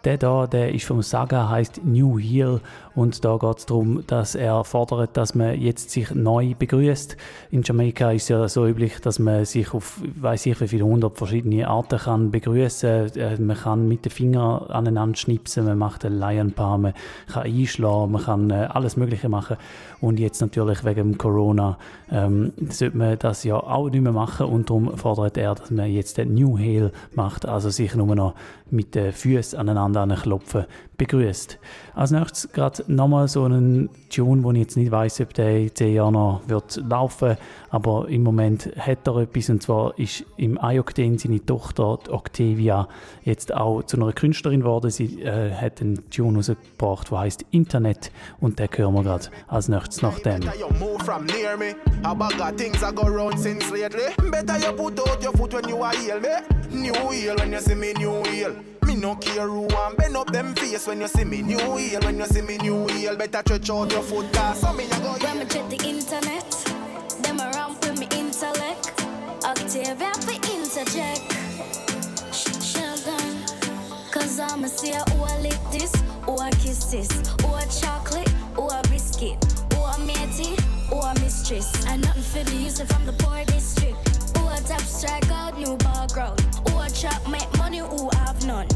[0.03, 2.61] Der da, der ist vom Saga, heißt New Heal
[2.97, 7.15] und da geht es darum, dass er fordert, dass man jetzt sich neu begrüßt.
[7.51, 11.15] In Jamaika ist ja so üblich, dass man sich auf, weiß ich wie viele hundert
[11.15, 13.15] verschiedene Arten kann begrüßen.
[13.15, 16.93] Äh, Man kann mit den Fingern aneinander schnipsen, man macht einen Lion Palm, man
[17.31, 19.57] kann einschlagen, man kann äh, alles Mögliche machen.
[20.01, 21.77] Und jetzt natürlich wegen Corona
[22.11, 25.91] ähm, sollte man das ja auch nicht mehr machen und darum fordert er, dass man
[25.91, 28.33] jetzt den New Heal macht, also sich nur noch
[28.71, 30.65] mit den Füßen aneinander klopfen
[30.97, 31.59] begrüßt.
[31.93, 35.75] Als nächstes gerade nochmal so einen Tune, wo ich jetzt nicht weiß, ob der in
[35.75, 37.37] 10 Jahren noch wird laufen
[37.69, 42.87] aber im Moment hat er etwas und zwar ist im Ayokden seine Tochter Octavia
[43.23, 44.89] jetzt auch zu einer Künstlerin geworden.
[44.89, 49.67] Sie äh, hat einen Tune rausgebracht, der heißt Internet und den hören wir gerade als
[49.67, 50.41] nächstes nach dem.
[54.31, 56.27] Better you put out your foot when you are heal me.
[56.71, 58.76] New heel when you see me new heel.
[58.87, 61.99] Me no care who want bend up them face when you see me new heel.
[62.03, 64.99] When you see me new heel, better stretch out your foot cause some me a
[65.01, 66.49] go When me check the internet,
[67.21, 69.03] them around with me intellect.
[69.43, 71.35] Octavia for interject.
[74.13, 75.93] Cause I'ma see who I lick this,
[76.23, 77.11] who I kiss this,
[77.41, 79.37] who I chocolate, who I biscuit,
[79.73, 80.55] who I matey,
[80.89, 81.85] who I mistress.
[81.87, 83.97] And nothing for the user from the poor district.
[84.37, 86.39] Who I tap strike out new background.
[86.69, 88.67] Who I chop make money, who I've none.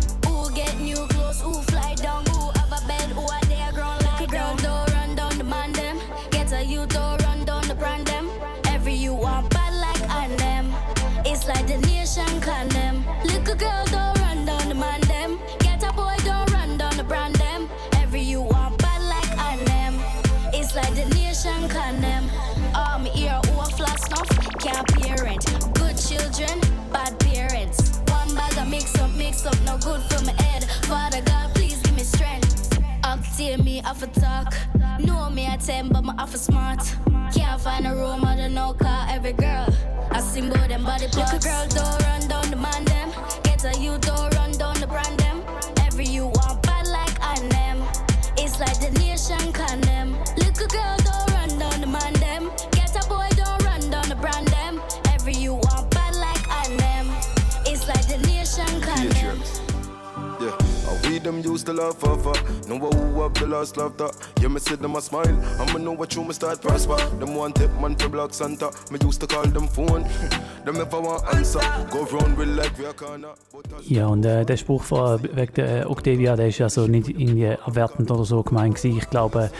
[0.51, 4.03] Who get new clothes, who fly down, who have a bed, who are there ground
[4.03, 4.59] like a ground.
[4.61, 5.97] Don't run down the man them.
[6.31, 8.29] Get a you don't run down the brand them.
[8.65, 10.73] Every you want bad like on them.
[11.25, 12.27] It's like the nation
[12.69, 13.05] them.
[13.23, 15.39] Little girl don't run down the man them.
[15.59, 17.69] Get a boy don't run down the brand them.
[17.93, 19.95] Every you want bad like on them.
[20.53, 22.29] It's like the nation clan them.
[22.75, 24.29] Um, ear who a flat snuff
[24.59, 25.45] can't parent.
[25.75, 26.59] Good children,
[28.81, 30.63] mix up, mix up, no good for my head.
[30.85, 32.79] Father God, please give me strength.
[33.03, 34.55] Octave me off a talk.
[34.99, 36.79] Know me a 10, but my off a smart.
[37.33, 39.67] Can't find a room, I don't know, car every girl.
[40.09, 41.33] I sing both them body parts.
[41.33, 43.11] Little girl, don't run down the man them.
[43.43, 45.43] Get a you, don't run down the brand them.
[45.85, 46.40] Every you want
[61.23, 62.33] them used to love for for.
[62.67, 64.09] Know who up the last laughter.
[64.39, 65.37] Yeah, me see them a smile.
[65.59, 66.97] I'ma know what you me start prosper.
[67.19, 68.71] Them one tip man for block Santa.
[68.91, 70.03] Me used to call them phone.
[70.65, 71.61] them never want answer.
[71.91, 73.33] Go round with like we corner.
[73.83, 77.43] Ja, und äh, der Spruch von, wegen der äh, Octavia, der ist also nicht irgendwie
[77.43, 78.83] erwertend oder so gemeint.
[78.83, 79.51] Ich glaube,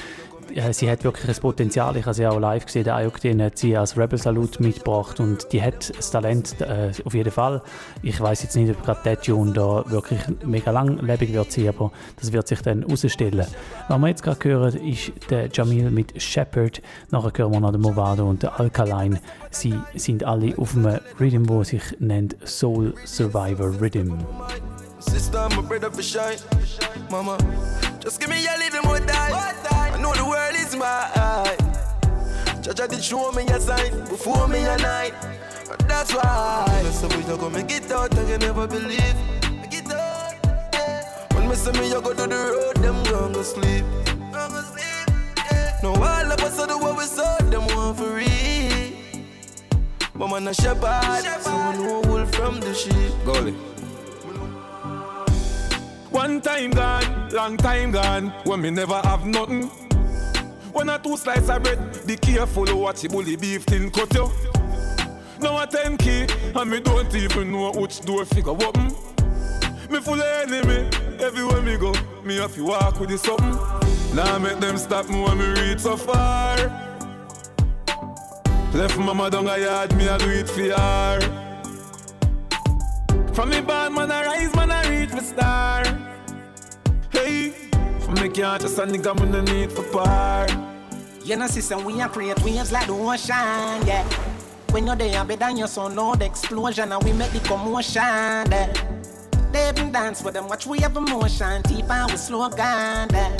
[0.55, 1.95] äh, sie hat wirklich ein Potenzial.
[1.97, 2.83] Ich habe sie auch live gesehen.
[2.83, 7.13] Der Ayok, hat sie als Rebel Salute mitgebracht und die hat das Talent äh, auf
[7.13, 7.61] jeden Fall.
[8.01, 11.91] Ich weiß jetzt nicht, ob gerade der Tune da wirklich mega langlebig wird sein, aber
[12.19, 13.45] das wird sich dann herausstellen.
[13.87, 16.81] Was wir jetzt gerade hören, ist der Jamil mit Shepherd.
[17.09, 19.19] Nachher hören wir noch den Movado und der Alkaline.
[19.49, 24.13] Sie sind alle auf einem Rhythm, wo sich nennt Soul Survivor Rhythm.
[25.01, 26.37] Sister, I'm a brother for shine.
[27.09, 27.37] Mama,
[27.99, 29.33] just give me a little more time.
[29.71, 31.57] I know the world is my eye.
[32.61, 35.13] Jaja did show me a sign before me a night.
[35.87, 36.65] That's why.
[36.83, 39.15] That's the way you go make it out, I can never believe.
[39.61, 40.35] Make it out.
[40.73, 41.27] Yeah.
[41.33, 43.83] When me say me, you go to the road, them gon' go sleep.
[44.31, 45.15] Gonna sleep.
[45.37, 45.79] Yeah.
[45.81, 48.93] No, all of us are the what we saw, them want for real.
[50.13, 53.13] But man, a shepherd, so we know wolf from the sheep.
[53.25, 53.55] Golly.
[56.11, 59.69] One time gone, long time gone, when me never have nothing.
[60.73, 64.29] One or two slices of bread, be careful what you bully beef tin cut you.
[65.39, 68.87] Now a 10 key, and me don't even know which door figure open.
[69.89, 70.89] Me full of enemy,
[71.19, 71.93] everywhere me go,
[72.25, 73.57] me have to walk with this something.
[74.13, 76.57] Now make them stop me when me reach so far.
[78.73, 81.19] Left mama down a yard, me a do it for her.
[83.33, 84.53] From me bad man I rise,
[88.31, 90.47] can't just a nigga me no need for par.
[91.23, 94.03] You know, system we are create waves like the ocean, yeah.
[94.71, 98.01] When you're there, better than your son, no the explosion, and we make the commotion.
[98.01, 98.73] Yeah.
[99.51, 103.09] They even dance with them, watch we have emotion, deep and we slow down.
[103.11, 103.35] Yeah.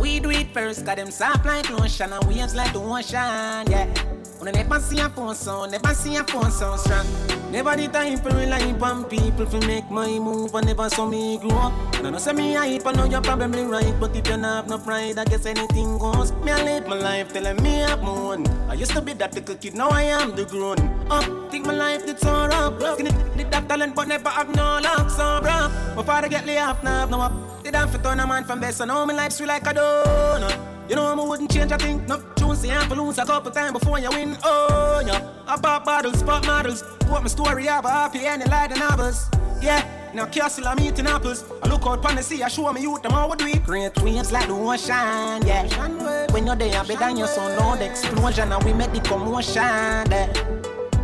[0.00, 4.13] We do it first, got them soft like lotion, and waves like the ocean, yeah.
[4.46, 7.06] I never see a phone sound, never see a phone sound strong.
[7.50, 11.38] Never the time for rely on people to make my move, and never saw me
[11.38, 11.72] grow up.
[11.94, 14.42] And I know say me hype, I know you're probably right, but if you don't
[14.42, 16.32] have no pride, I guess anything goes.
[16.44, 18.46] Me I live my life telling me I'm moon.
[18.68, 20.78] I used to be that little kid, now I am the grown
[21.10, 21.24] up.
[21.50, 25.08] Think my life did so rough, skinny did that talent, but never have no luck,
[25.10, 25.70] so bro.
[25.96, 27.32] My father get laid off, now have no up.
[27.62, 29.72] Did have to turn a man from best, so now my life sweet like a
[29.72, 30.73] donut.
[30.88, 32.04] You know I wouldn't change a thing.
[32.06, 34.36] No tunes say I lose a couple times before you win.
[34.44, 36.82] Oh yeah, I pop bottles, pop models.
[37.00, 39.28] Put my story up, happy and light than others.
[39.62, 39.82] Yeah,
[40.12, 41.44] now castle I'm eating apples.
[41.62, 43.64] I look out pon the sea, I show me youth them how we do it.
[43.64, 46.32] Great waves like the ocean, yeah.
[46.32, 49.62] When you're there, better than your son, no the explosion, and we make the commotion.
[49.62, 50.32] Yeah.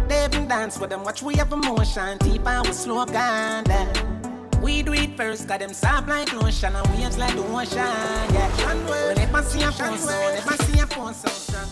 [0.09, 3.65] They even dance with them, watch we have emotion, deep and we slow down.
[3.67, 4.20] Yeah.
[4.63, 8.75] We do it first, got them soft like lotion and waves like the ocean, yeah.
[9.09, 11.71] We never see a phone sound, never see a phone sound.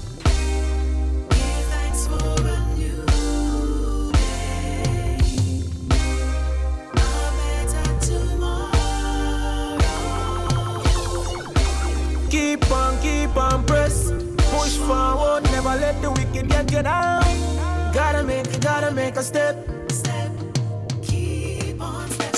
[1.70, 3.04] Thanks for a new
[4.12, 5.18] day.
[6.92, 6.98] A
[7.38, 8.72] better tomorrow.
[12.30, 14.10] Keep on, keep on, press.
[14.50, 17.22] Push forward, never let the wicked get you down.
[17.92, 19.56] Gotta make, gotta make a step.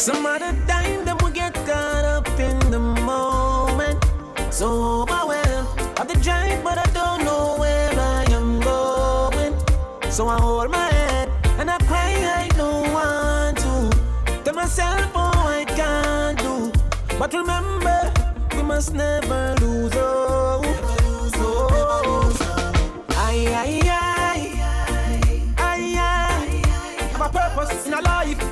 [0.01, 4.03] Some other time them we get caught up in the moment.
[4.51, 9.55] So overwhelmed of the drive, but I don't know where I am going.
[10.11, 11.29] So I hold my head
[11.59, 12.15] and I cry
[12.45, 14.43] I don't want to.
[14.43, 16.73] Tell myself, oh, I can't do.
[17.19, 18.11] But remember,
[18.57, 19.93] we must never lose.
[19.97, 20.63] Oh,
[21.37, 22.33] oh.
[23.11, 24.65] Aye, aye, aye.
[25.59, 27.09] Aye, aye.
[27.13, 28.41] Have a purpose in a life.
[28.41, 28.50] Open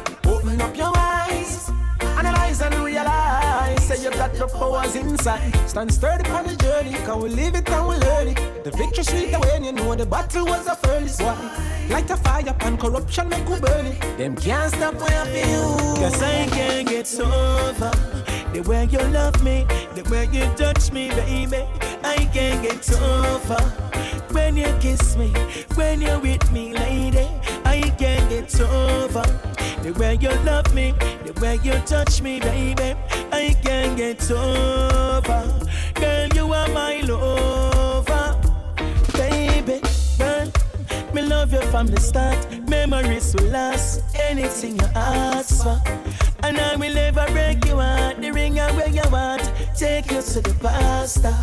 [4.02, 5.54] you got your powers inside.
[5.68, 8.64] Stand sturdy on the journey, can we live it and we learn it.
[8.64, 11.20] The victory sweet when you know the battle was the furnace.
[11.20, 11.86] Why?
[11.90, 14.00] Light a fire and corruption make we burn it.
[14.18, 15.96] Them can't stop where I feel.
[15.96, 17.90] Cause I can't get over
[18.52, 21.64] the way you love me, the way you touch me, baby.
[22.02, 23.62] I can't get over
[24.32, 25.28] when you kiss me,
[25.74, 27.28] when you're with me, lady.
[27.98, 29.24] I can't get over
[29.82, 30.94] the way you love me,
[31.24, 32.94] the way you touch me, baby.
[33.32, 35.42] I can't get over.
[35.94, 38.38] Girl, you are my lover,
[39.14, 39.80] baby.
[40.16, 40.52] Girl,
[41.12, 42.38] me love you from the start.
[42.68, 44.04] Memories will last.
[44.14, 45.82] Anything you ask for.
[46.44, 48.20] And I will never break you heart.
[48.20, 49.50] The ring and where you want.
[49.76, 51.34] Take you to the pasta.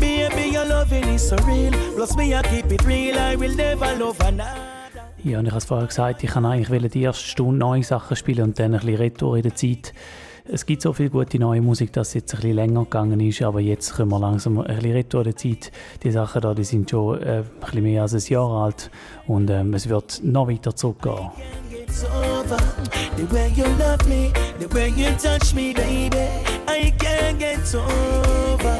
[0.00, 1.72] Baby, your loving is so real.
[1.96, 3.18] Plus me, I keep it real.
[3.18, 4.77] I will never love another.
[5.28, 8.16] Ja, und ich habe es vorher gesagt, ich kann eigentlich die erste Stunde neue Sachen
[8.16, 9.92] spielen und dann ein bisschen Retour in der Zeit.
[10.50, 13.42] Es gibt so viel gute neue Musik, dass es jetzt ein bisschen länger gegangen ist,
[13.42, 15.70] aber jetzt können wir langsam ein bisschen Retour in der Zeit.
[16.02, 18.90] Die Sachen da, die sind schon äh, ein bisschen mehr als ein Jahr alt
[19.26, 21.28] und ähm, es wird noch weiter zurückgehen.
[23.18, 26.26] The way you love me, the way you touch me, baby,
[26.66, 28.78] I can't get over.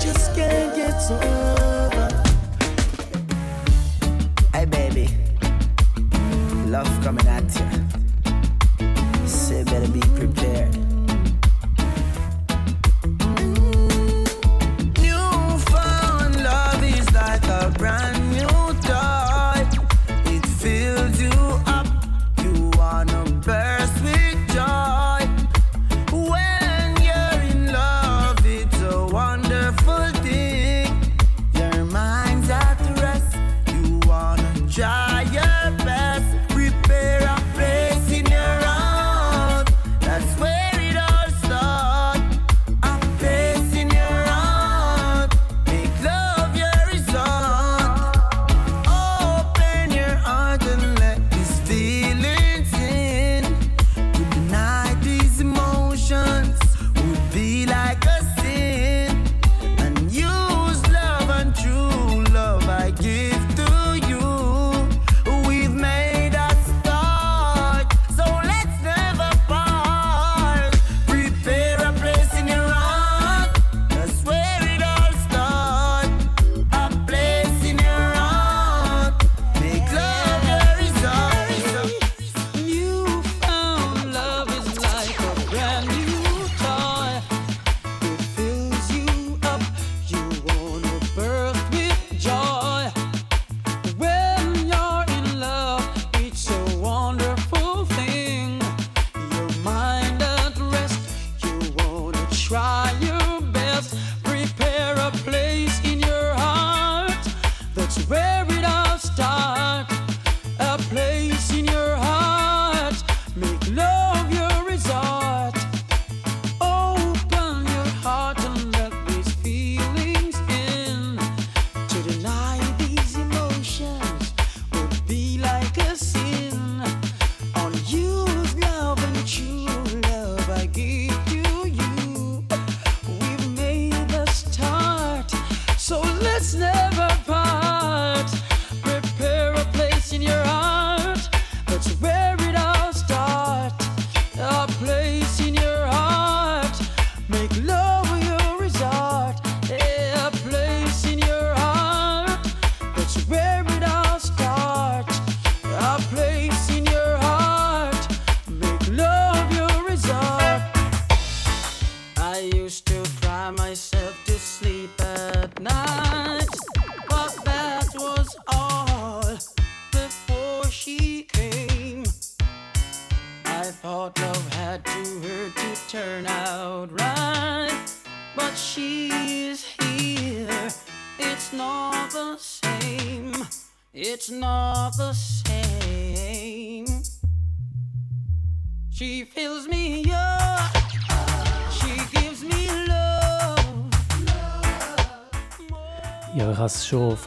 [0.00, 2.08] Just can't get over.
[4.52, 5.27] Hey, baby.
[6.84, 7.97] love coming at you.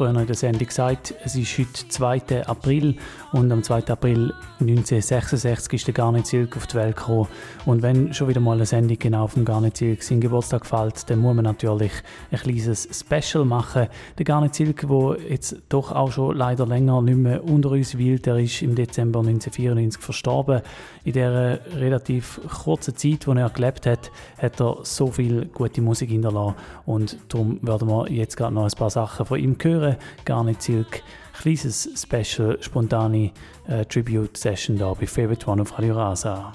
[0.02, 2.48] vorhin in der Sendung gesagt, es ist heute 2.
[2.48, 2.95] April
[3.34, 3.86] und am 2.
[3.86, 7.28] April 1966 ist der Garnet Silk auf die Welt gekommen.
[7.68, 11.07] Und wenn schon wieder mal eine Sendung genau auf dem Garnet Silk seinen Geburtstag fällt,
[11.07, 11.91] dann muss man natürlich
[12.32, 13.90] ein kleines Special machen.
[14.18, 18.26] Der Garnet Silk, der jetzt doch auch schon leider länger nicht mehr unter uns weilt,
[18.26, 20.61] der ist im Dezember 1994 verstorben.
[21.03, 24.10] In der relativ kurzen Zeit, in der er gelebt hat,
[24.40, 26.56] hat er so viel gute Musik hinterlassen.
[26.88, 29.90] Und darum werden wir jetzt gerade noch ein paar Sachen von ihm hören.
[29.91, 31.03] Woche gar nicht Silk.
[31.34, 33.31] Kleines Special, spontane
[33.68, 36.53] äh, Tribute-Session hier bei Favorite One auf Radio Rasa.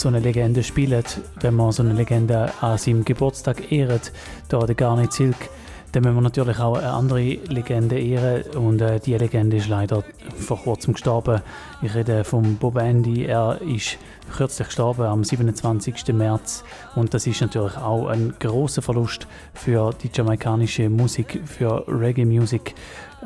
[0.00, 4.12] so eine Legende spielt, wenn man so eine Legende an seinem Geburtstag ehrt,
[4.48, 5.36] hier der Garni Zilk,
[5.92, 10.02] dann müssen wir natürlich auch eine andere Legende ehren und äh, diese Legende ist leider
[10.36, 11.42] vor kurzem gestorben.
[11.82, 13.98] Ich rede von Bob Andy, er ist
[14.40, 16.14] kürzlich gestorben am 27.
[16.14, 16.64] März
[16.94, 22.74] und das ist natürlich auch ein großer Verlust für die jamaikanische Musik, für Reggae Music.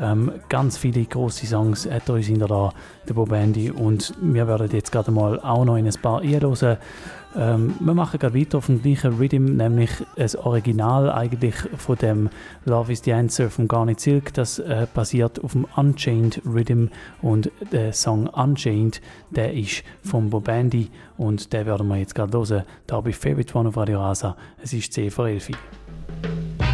[0.01, 2.75] Ähm, ganz viele große Songs hat uns hinterlassen,
[3.09, 6.79] der Bob Andy und wir werden jetzt gerade mal auch noch in ein paar einhören.
[7.37, 12.31] Ähm, wir machen gerade weiter auf dem gleichen Rhythm, nämlich das Original eigentlich von dem
[12.65, 14.33] Love is the Answer von Garnet Silk.
[14.35, 16.87] Das äh, basiert auf dem Unchained Rhythm
[17.23, 19.01] und der Song Unchained,
[19.31, 22.65] der ist von Bobandi und den werden wir jetzt gerade hören.
[22.87, 24.37] Da habe ich Favorite One auf Radio Rasa.
[24.63, 26.74] Es ist 10 vor 11 Uhr.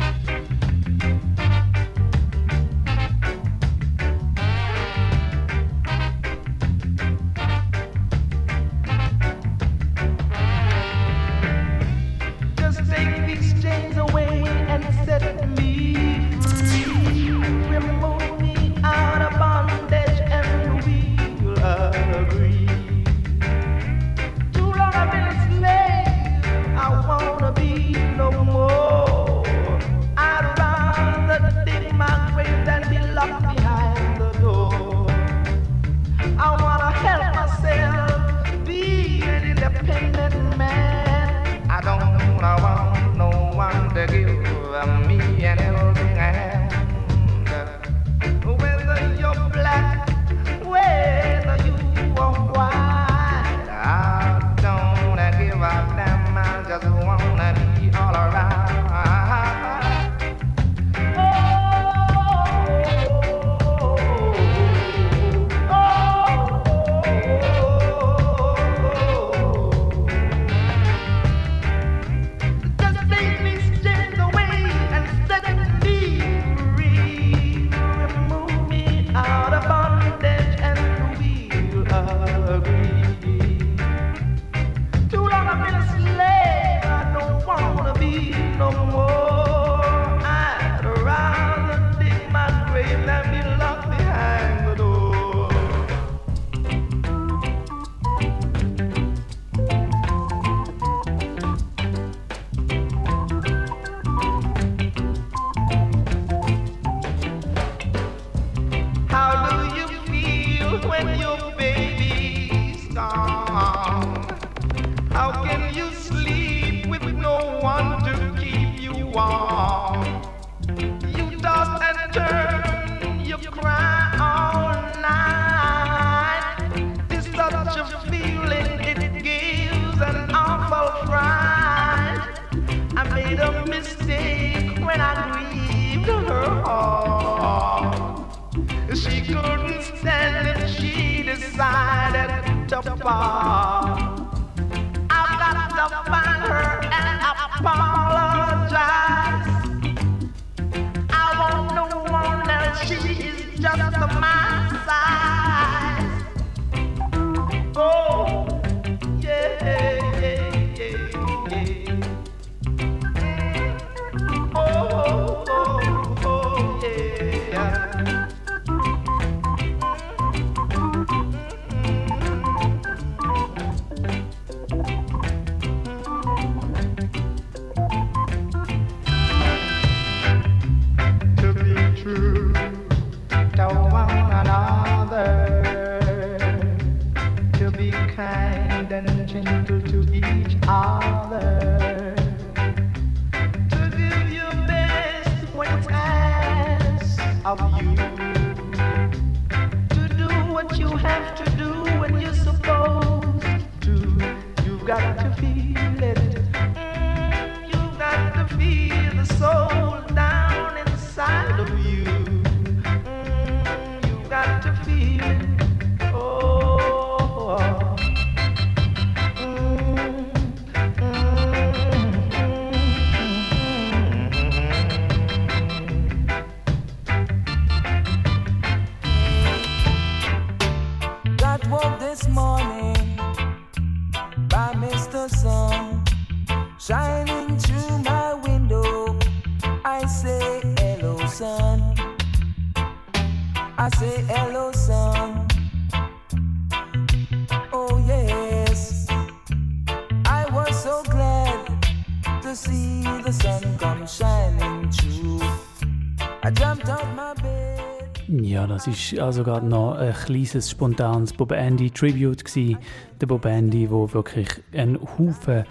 [258.86, 262.44] es war also gerade noch ein kleines, spontanes Bob Andy Tribute.
[262.44, 262.78] Gewesen.
[263.20, 265.64] Der Bob Andy, der wirklich einen Haufen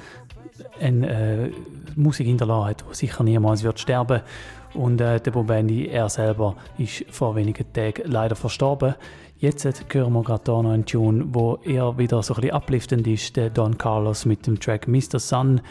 [0.80, 1.52] eine, äh,
[1.96, 4.22] Musik hinterlassen hat, die sicher niemals wird sterben
[4.74, 8.96] Und äh, der Bob Andy, er selber, ist vor wenigen Tagen leider verstorben.
[9.38, 13.08] Jetzt hören wir gerade hier noch einen Tune, der eher wieder so ein bisschen upliftend
[13.08, 15.20] ist, der Don Carlos mit dem Track Mr.
[15.20, 15.62] Sun.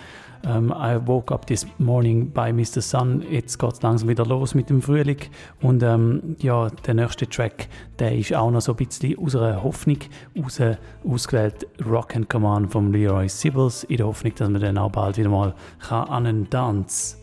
[0.47, 2.81] Um, I woke up this morning by Mr.
[2.81, 3.25] Sun.
[3.31, 5.19] Jetzt geht es langsam wieder los mit dem Frühling.
[5.61, 9.63] Und ähm, ja, der nächste Track, der ist auch noch so ein bisschen aus einer
[9.63, 9.99] Hoffnung
[10.41, 10.61] raus
[11.05, 11.67] ausgewählt.
[11.85, 15.31] Rock and Command von Leroy Sibbles, in der Hoffnung, dass man dann auch bald wieder
[15.31, 17.19] mal kann an einen Tanz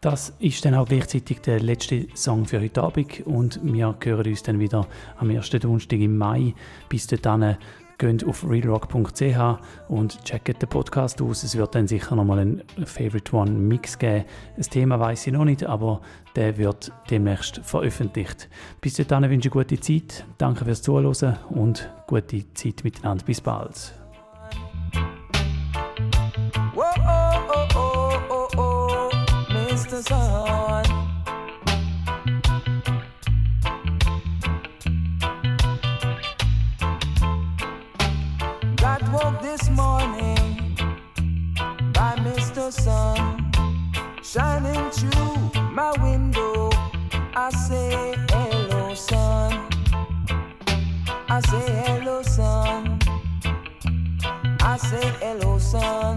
[0.00, 4.42] das ist dann auch gleichzeitig der letzte Song für heute Abend und wir hören uns
[4.42, 4.86] dann wieder
[5.18, 6.54] am ersten Donnerstag im Mai.
[6.88, 7.56] Bis dahin
[8.00, 9.58] geht auf realrock.ch
[9.88, 11.44] und checkt den Podcast aus.
[11.44, 14.24] Es wird dann sicher nochmal einen Favorite One Mix geben.
[14.56, 16.00] Das Thema weiß ich noch nicht, aber
[16.34, 18.48] der wird demnächst veröffentlicht.
[18.80, 20.24] Bis dahin wünsche ich gute Zeit.
[20.38, 23.24] Danke fürs Zuhören und gute Zeit miteinander.
[23.24, 23.99] Bis bald.
[42.70, 42.82] Mr.
[42.82, 43.50] Sun
[44.22, 46.70] shining through my window.
[47.34, 49.68] I say hello, sun.
[51.28, 53.00] I say hello, sun.
[54.60, 56.16] I say hello, sun.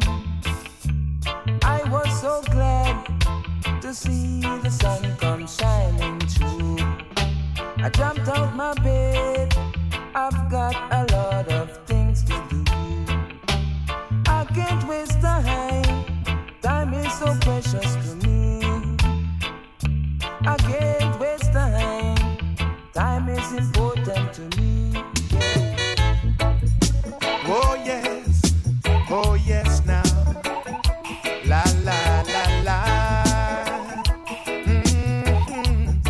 [1.63, 3.03] I was so glad
[3.81, 6.77] to see the sun come shining through.
[7.83, 9.55] I jumped out my bed.
[10.13, 11.82] I've got a lot of
[17.23, 18.59] so precious to me.
[20.45, 22.17] I can't waste time.
[22.93, 25.03] Time is important to me.
[27.47, 28.41] Oh yes,
[29.09, 30.03] oh yes now.
[31.45, 32.01] La la
[32.33, 32.79] la la.
[34.67, 36.01] Mhm.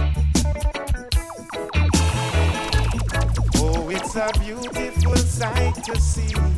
[3.57, 6.52] Oh, it's a beautiful sight to see.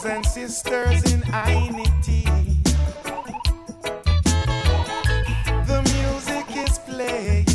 [0.00, 2.24] Brothers and sisters in unity.
[5.66, 7.46] The music is playing.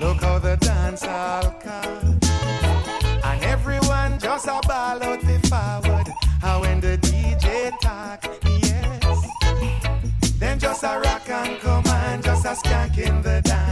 [0.00, 2.18] Look how the dance all come.
[3.22, 6.08] And everyone just a ball out the forward.
[6.40, 8.24] How when the DJ talk,
[8.62, 9.28] yes.
[10.38, 13.63] Then just a rock and come on, just a skank in the dance,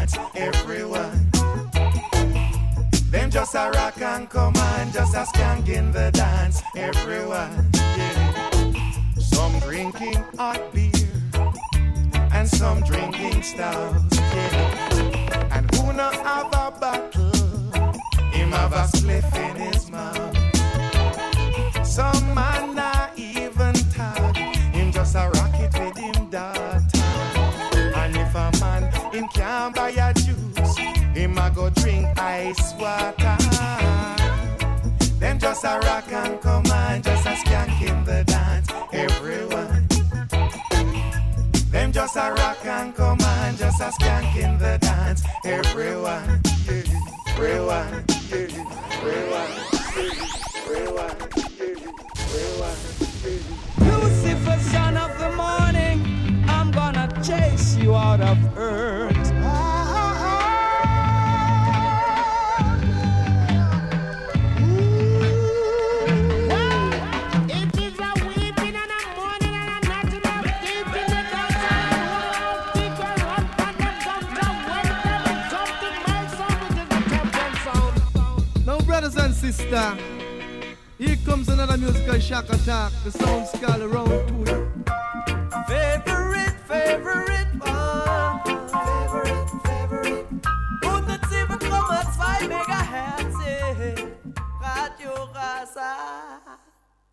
[3.52, 7.68] just a rock and come on, just a skank in the dance, everyone.
[7.74, 8.72] Yeah.
[9.18, 11.10] Some drinking hot beer
[12.32, 13.94] and some drinking stout.
[14.12, 15.48] Yeah.
[15.52, 17.32] And who not have a bottle,
[18.30, 20.36] him have a spliff in his mouth.
[21.86, 26.80] Some man not even talk, him just a rocket with him daughter.
[27.96, 30.76] And if a man him can't buy a juice,
[31.14, 33.11] him a go drink ice water.
[35.62, 39.86] Just a rock and come on, just a skank in the dance, everyone.
[41.70, 46.40] Them just a rock and come on, just a skank in the dance, everyone.
[47.36, 49.50] Everyone, everyone,
[50.66, 51.16] everyone,
[52.26, 52.78] everyone.
[53.78, 59.71] Lucifer, son of the morning, I'm gonna chase you out of earth.
[79.52, 79.98] Sisters,
[80.98, 82.92] here comes another musical shock attack.
[83.04, 84.44] The sound scale around two.
[85.68, 88.40] Favorite, favorite one.
[88.72, 90.26] Favorite, favorite.
[90.82, 93.38] 107,2 Megahertz.
[94.62, 96.71] Radio Rasa.